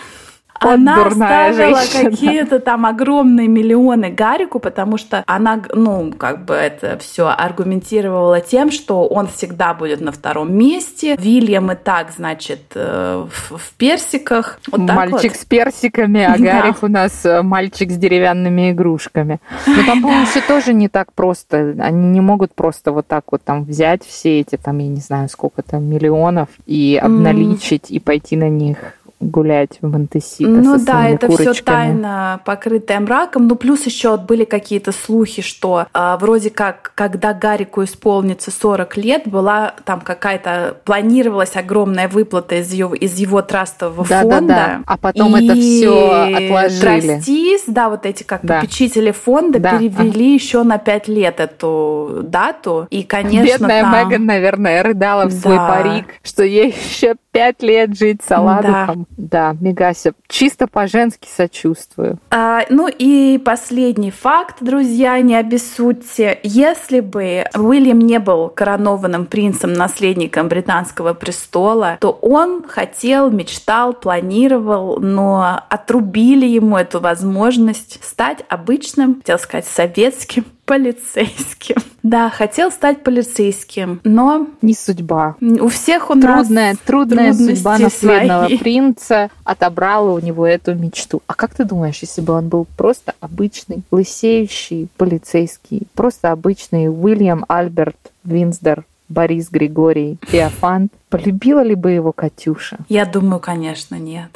Вот 0.62 0.74
она 0.74 1.06
оставила 1.06 1.80
какие-то 1.92 2.60
там 2.60 2.86
огромные 2.86 3.48
миллионы 3.48 4.10
Гарику, 4.10 4.60
потому 4.60 4.98
что 4.98 5.24
она, 5.26 5.62
ну, 5.74 6.12
как 6.18 6.46
бы 6.46 6.54
это 6.54 6.98
все 7.00 7.28
аргументировала 7.28 8.42
тем, 8.42 8.72
что 8.72 9.08
он 9.08 9.28
всегда 9.28 9.74
будет 9.74 10.02
на 10.02 10.12
втором 10.12 10.54
месте. 10.54 11.16
Вильям 11.18 11.72
и 11.72 11.76
так, 11.76 12.12
значит, 12.16 12.72
э, 12.76 13.26
в, 13.32 13.58
в 13.58 13.74
персиках. 13.78 14.60
Вот 14.72 14.82
мальчик 14.82 15.32
вот. 15.32 15.42
с 15.42 15.46
персиками, 15.46 16.24
а 16.24 16.38
Гарик 16.38 16.84
у 16.84 16.88
нас 16.88 17.26
э, 17.26 17.42
мальчик 17.42 17.92
с 17.92 17.96
деревянными 17.96 18.72
игрушками. 18.72 19.40
Но 19.66 19.84
там, 19.86 20.02
по-моему, 20.02 20.26
все 20.26 20.42
тоже 20.42 20.74
не 20.74 20.90
так 20.90 21.14
просто. 21.14 21.76
Они 21.80 22.10
не 22.10 22.22
могут 22.22 22.54
просто 22.54 22.92
вот 22.92 23.08
так 23.08 23.26
вот 23.32 23.44
там 23.44 23.64
взять 23.64 24.04
все 24.06 24.42
эти, 24.42 24.58
там, 24.58 24.80
я 24.80 24.88
не 24.88 25.00
знаю, 25.00 25.30
сколько 25.30 25.62
там 25.62 25.86
миллионов 25.86 26.50
и 26.66 27.00
обналичить 27.02 27.92
и 27.92 28.00
пойти 28.00 28.36
на 28.36 28.50
них 28.50 28.78
гулять 29.20 29.80
в 29.82 29.92
Монтесита 29.92 30.50
Ну 30.50 30.80
со 30.80 30.86
да, 30.86 31.10
это 31.10 31.28
курочками. 31.28 31.54
все 31.54 31.64
тайно 31.64 32.42
покрытое 32.46 33.00
мраком. 33.00 33.48
Ну 33.48 33.56
плюс 33.56 33.86
еще 33.86 34.12
вот 34.12 34.22
были 34.22 34.46
какие-то 34.46 34.92
слухи, 34.92 35.42
что 35.42 35.88
э, 35.94 36.18
вроде 36.20 36.50
как, 36.50 36.94
когда 36.96 37.34
Гарику 37.34 37.84
исполнится 37.84 38.52
40 38.52 38.98
лет, 38.98 39.24
была 39.26 39.74
там 39.86 40.02
какая-то 40.02 40.78
планировалась 40.86 41.56
огромная 41.56 42.08
выплата 42.08 42.56
из 42.56 42.72
его, 42.72 42.96
из 42.96 43.18
его 43.18 43.42
трастового 43.42 44.08
да, 44.08 44.22
фонда. 44.22 44.40
Да, 44.40 44.56
да. 44.56 44.82
А 44.86 44.98
потом 44.98 45.38
и 45.38 45.46
это 45.46 45.56
все 45.56 46.36
отложили. 46.36 46.80
Трастис, 47.16 47.64
да, 47.68 47.90
вот 47.90 48.06
эти 48.06 48.24
как 48.24 48.42
да. 48.44 48.62
попечители 48.62 49.12
фонда 49.12 49.60
да. 49.60 49.78
перевели 49.78 50.26
ага. 50.28 50.34
еще 50.34 50.64
на 50.64 50.78
5 50.78 51.08
лет 51.10 51.40
эту 51.40 52.22
дату. 52.24 52.88
И, 52.90 53.04
конечно, 53.04 53.46
Бедная 53.46 53.82
там... 53.82 54.10
Меган, 54.10 54.26
наверное, 54.26 54.82
рыдала 54.82 55.26
в 55.26 55.34
да. 55.34 55.40
свой 55.40 55.58
парик, 55.58 56.06
что 56.24 56.44
ей 56.44 56.70
еще 56.70 57.16
5 57.32 57.64
лет 57.64 57.98
жить 57.98 58.22
с 58.26 58.32
Аладухом. 58.32 59.08
Да, 59.09 59.09
Мегася, 59.18 60.14
чисто 60.28 60.68
по-женски 60.68 61.28
сочувствую. 61.28 62.20
А, 62.32 62.62
ну 62.70 62.88
и 62.88 63.38
последний 63.38 64.12
факт, 64.12 64.58
друзья, 64.62 65.20
не 65.22 65.36
обессудьте. 65.36 66.40
Если 66.44 67.00
бы 67.02 67.44
Уильям 67.56 68.00
не 68.00 68.20
был 68.20 68.50
коронованным 68.50 69.26
принцем, 69.26 69.74
наследником 69.74 70.48
британского 70.48 71.14
престола, 71.14 71.98
то 72.00 72.12
он 72.22 72.64
хотел, 72.68 73.30
мечтал, 73.30 73.94
планировал, 73.94 75.00
но 75.00 75.64
отрубили 75.70 76.46
ему 76.46 76.78
эту 76.78 77.00
возможность 77.00 78.04
стать 78.04 78.46
обычным, 78.48 79.16
хотел 79.16 79.40
сказать, 79.40 79.66
советским 79.66 80.46
полицейским. 80.70 81.78
Да, 82.02 82.30
хотел 82.30 82.72
стать 82.72 83.04
полицейским, 83.04 84.00
но... 84.06 84.48
Не 84.62 84.74
судьба. 84.74 85.36
У 85.42 85.68
всех 85.68 86.10
у 86.10 86.14
трудная, 86.14 86.72
нас 86.72 86.78
Трудная 86.86 87.34
судьба 87.34 87.78
наследного 87.78 88.46
свои. 88.46 88.58
принца 88.60 89.30
отобрала 89.44 90.14
у 90.14 90.20
него 90.20 90.48
эту 90.48 90.76
мечту. 90.76 91.22
А 91.28 91.34
как 91.34 91.54
ты 91.54 91.66
думаешь, 91.66 92.00
если 92.00 92.22
бы 92.22 92.34
он 92.34 92.48
был 92.48 92.68
просто 92.78 93.16
обычный, 93.20 93.84
лысеющий 93.92 94.88
полицейский, 94.96 95.88
просто 95.94 96.32
обычный 96.32 96.88
Уильям 96.88 97.44
Альберт 97.50 97.98
Винсдер 98.24 98.86
Борис 99.10 99.50
Григорий 99.50 100.18
Феофант, 100.22 100.94
полюбила 101.10 101.62
ли 101.62 101.76
бы 101.76 101.92
его 101.92 102.14
Катюша? 102.14 102.78
Я 102.88 103.06
думаю, 103.06 103.42
конечно, 103.42 103.96
нет. 103.96 104.30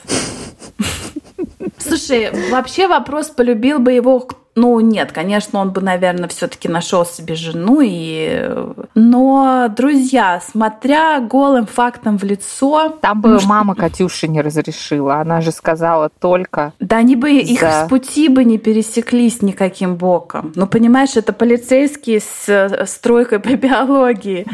Слушай, 1.77 2.29
вообще 2.51 2.89
вопрос, 2.89 3.29
полюбил 3.29 3.79
бы 3.79 3.93
его 3.93 4.27
ну, 4.55 4.79
нет, 4.79 5.11
конечно, 5.11 5.59
он 5.59 5.71
бы, 5.71 5.81
наверное, 5.81 6.27
все-таки 6.27 6.67
нашел 6.67 7.05
себе 7.05 7.35
жену. 7.35 7.81
И... 7.83 8.49
Но, 8.93 9.67
друзья, 9.75 10.41
смотря 10.45 11.19
голым 11.19 11.65
фактом 11.65 12.17
в 12.17 12.23
лицо... 12.23 12.89
Там 13.01 13.21
бы 13.21 13.29
может... 13.29 13.49
мама 13.49 13.75
Катюши 13.75 14.27
не 14.27 14.41
разрешила. 14.41 15.15
Она 15.15 15.41
же 15.41 15.51
сказала 15.51 16.09
только... 16.09 16.73
Да 16.79 16.97
они 16.97 17.15
бы 17.15 17.31
за... 17.31 17.37
их 17.37 17.61
с 17.63 17.87
пути 17.89 18.29
бы 18.29 18.43
не 18.43 18.59
пересеклись 18.59 19.41
никаким 19.41 19.95
боком. 19.95 20.51
Ну, 20.55 20.67
понимаешь, 20.67 21.15
это 21.15 21.33
полицейские 21.33 22.19
с 22.19 22.85
стройкой 22.85 23.39
по 23.39 23.55
биологии. 23.55 24.45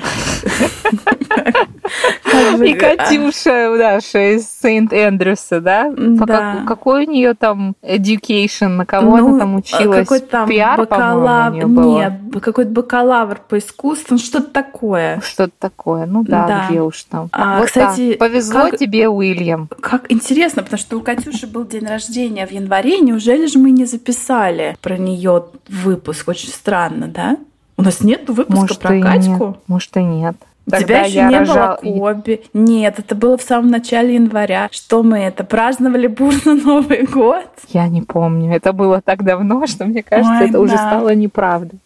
И 2.63 2.73
Катюша 2.73 3.75
наша 3.77 4.35
из 4.35 4.49
Сент-Эндрюса, 4.61 5.61
да? 5.61 5.91
Да. 5.95 6.63
Какой 6.67 7.05
у 7.05 7.09
нее 7.09 7.33
там 7.33 7.75
education, 7.81 8.69
на 8.69 8.85
кого 8.85 9.15
она 9.15 9.27
ну, 9.27 9.39
там 9.39 9.55
училась? 9.55 10.07
какой-то 10.07 10.27
там 10.27 10.49
бакалавр. 10.77 11.65
Нет, 11.65 12.13
какой-то 12.41 12.71
бакалавр 12.71 13.41
по 13.47 13.57
искусству, 13.57 14.15
ну, 14.15 14.17
что-то 14.17 14.49
такое. 14.51 15.21
Что-то 15.21 15.53
такое, 15.59 16.05
ну 16.05 16.23
да, 16.23 16.67
где 16.69 16.81
уж 16.81 17.03
там. 17.03 17.29
А, 17.31 17.63
кстати, 17.63 18.15
повезло 18.15 18.69
тебе, 18.69 19.09
Уильям. 19.09 19.69
Как 19.81 20.11
интересно, 20.11 20.63
потому 20.63 20.79
что 20.79 20.97
у 20.97 21.01
Катюши 21.01 21.47
был 21.47 21.65
день 21.65 21.85
рождения 21.85 22.45
в 22.45 22.51
январе, 22.51 22.99
неужели 22.99 23.47
же 23.47 23.59
мы 23.59 23.71
не 23.71 23.85
записали 23.85 24.77
про 24.81 24.97
нее 24.97 25.45
выпуск? 25.67 26.27
Очень 26.27 26.49
странно, 26.49 27.07
да? 27.07 27.37
У 27.77 27.81
нас 27.81 28.01
нет 28.01 28.29
выпуска 28.29 28.61
Может, 28.61 28.79
про 28.79 28.99
Катьку? 28.99 29.47
Нет. 29.47 29.57
Может 29.67 29.97
и 29.97 30.03
нет. 30.03 30.35
Тогда 30.69 30.85
Тебя 30.85 31.01
еще 31.05 31.23
не 31.23 31.39
рожал... 31.39 31.79
было 31.81 32.13
Коби. 32.13 32.41
Нет, 32.53 32.99
это 32.99 33.15
было 33.15 33.37
в 33.37 33.41
самом 33.41 33.71
начале 33.71 34.15
января. 34.15 34.69
Что 34.71 35.03
мы 35.03 35.19
это, 35.19 35.43
праздновали 35.43 36.07
бурно 36.07 36.55
Новый 36.55 37.03
год? 37.03 37.47
Я 37.69 37.87
не 37.87 38.01
помню. 38.01 38.55
Это 38.55 38.73
было 38.73 39.01
так 39.01 39.23
давно, 39.23 39.65
что 39.67 39.85
мне 39.85 40.03
кажется, 40.03 40.39
Ой, 40.39 40.43
это 40.45 40.53
да. 40.53 40.59
уже 40.59 40.75
стало 40.75 41.15
неправдой. 41.15 41.79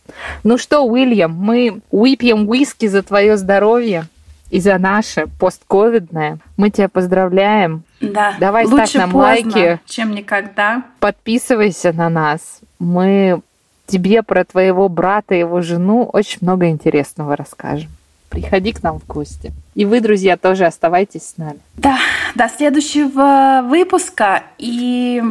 Ну 0.44 0.58
что, 0.58 0.82
Уильям, 0.82 1.34
мы 1.34 1.82
выпьем 1.92 2.52
виски 2.52 2.88
за 2.88 3.04
твое 3.04 3.38
здоровье 3.38 4.06
и 4.50 4.60
за 4.60 4.78
наше 4.78 5.28
постковидное. 5.40 6.38
Мы 6.58 6.70
тебя 6.70 6.90
поздравляем. 6.90 7.84
Да. 8.02 8.36
Давай 8.40 8.66
Лучше 8.66 8.88
ставь 8.88 9.02
нам 9.02 9.12
поздно, 9.12 9.52
лайки. 9.52 9.80
чем 9.86 10.12
никогда. 10.14 10.84
Подписывайся 11.00 11.94
на 11.94 12.10
нас. 12.10 12.60
Мы 12.80 13.42
тебе 13.88 14.24
про 14.24 14.44
твоего 14.44 14.90
брата 14.90 15.36
и 15.36 15.40
его 15.40 15.62
жену 15.62 16.10
очень 16.12 16.40
много 16.42 16.70
интересного 16.70 17.36
расскажем 17.36 17.90
приходи 18.34 18.74
к 18.74 18.82
нам 18.82 19.00
в 19.00 19.06
гости. 19.06 19.54
И 19.76 19.86
вы, 19.86 20.02
друзья, 20.02 20.38
тоже 20.38 20.66
оставайтесь 20.66 21.24
с 21.24 21.38
нами. 21.38 21.60
Да, 21.76 21.98
до 22.36 22.50
следующего 22.50 23.62
выпуска 23.64 24.44
и 24.58 25.22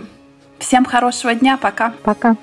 всем 0.59 0.85
хорошего 0.85 1.35
дня. 1.35 1.59
Пока. 1.59 1.95
Пока. 2.05 2.37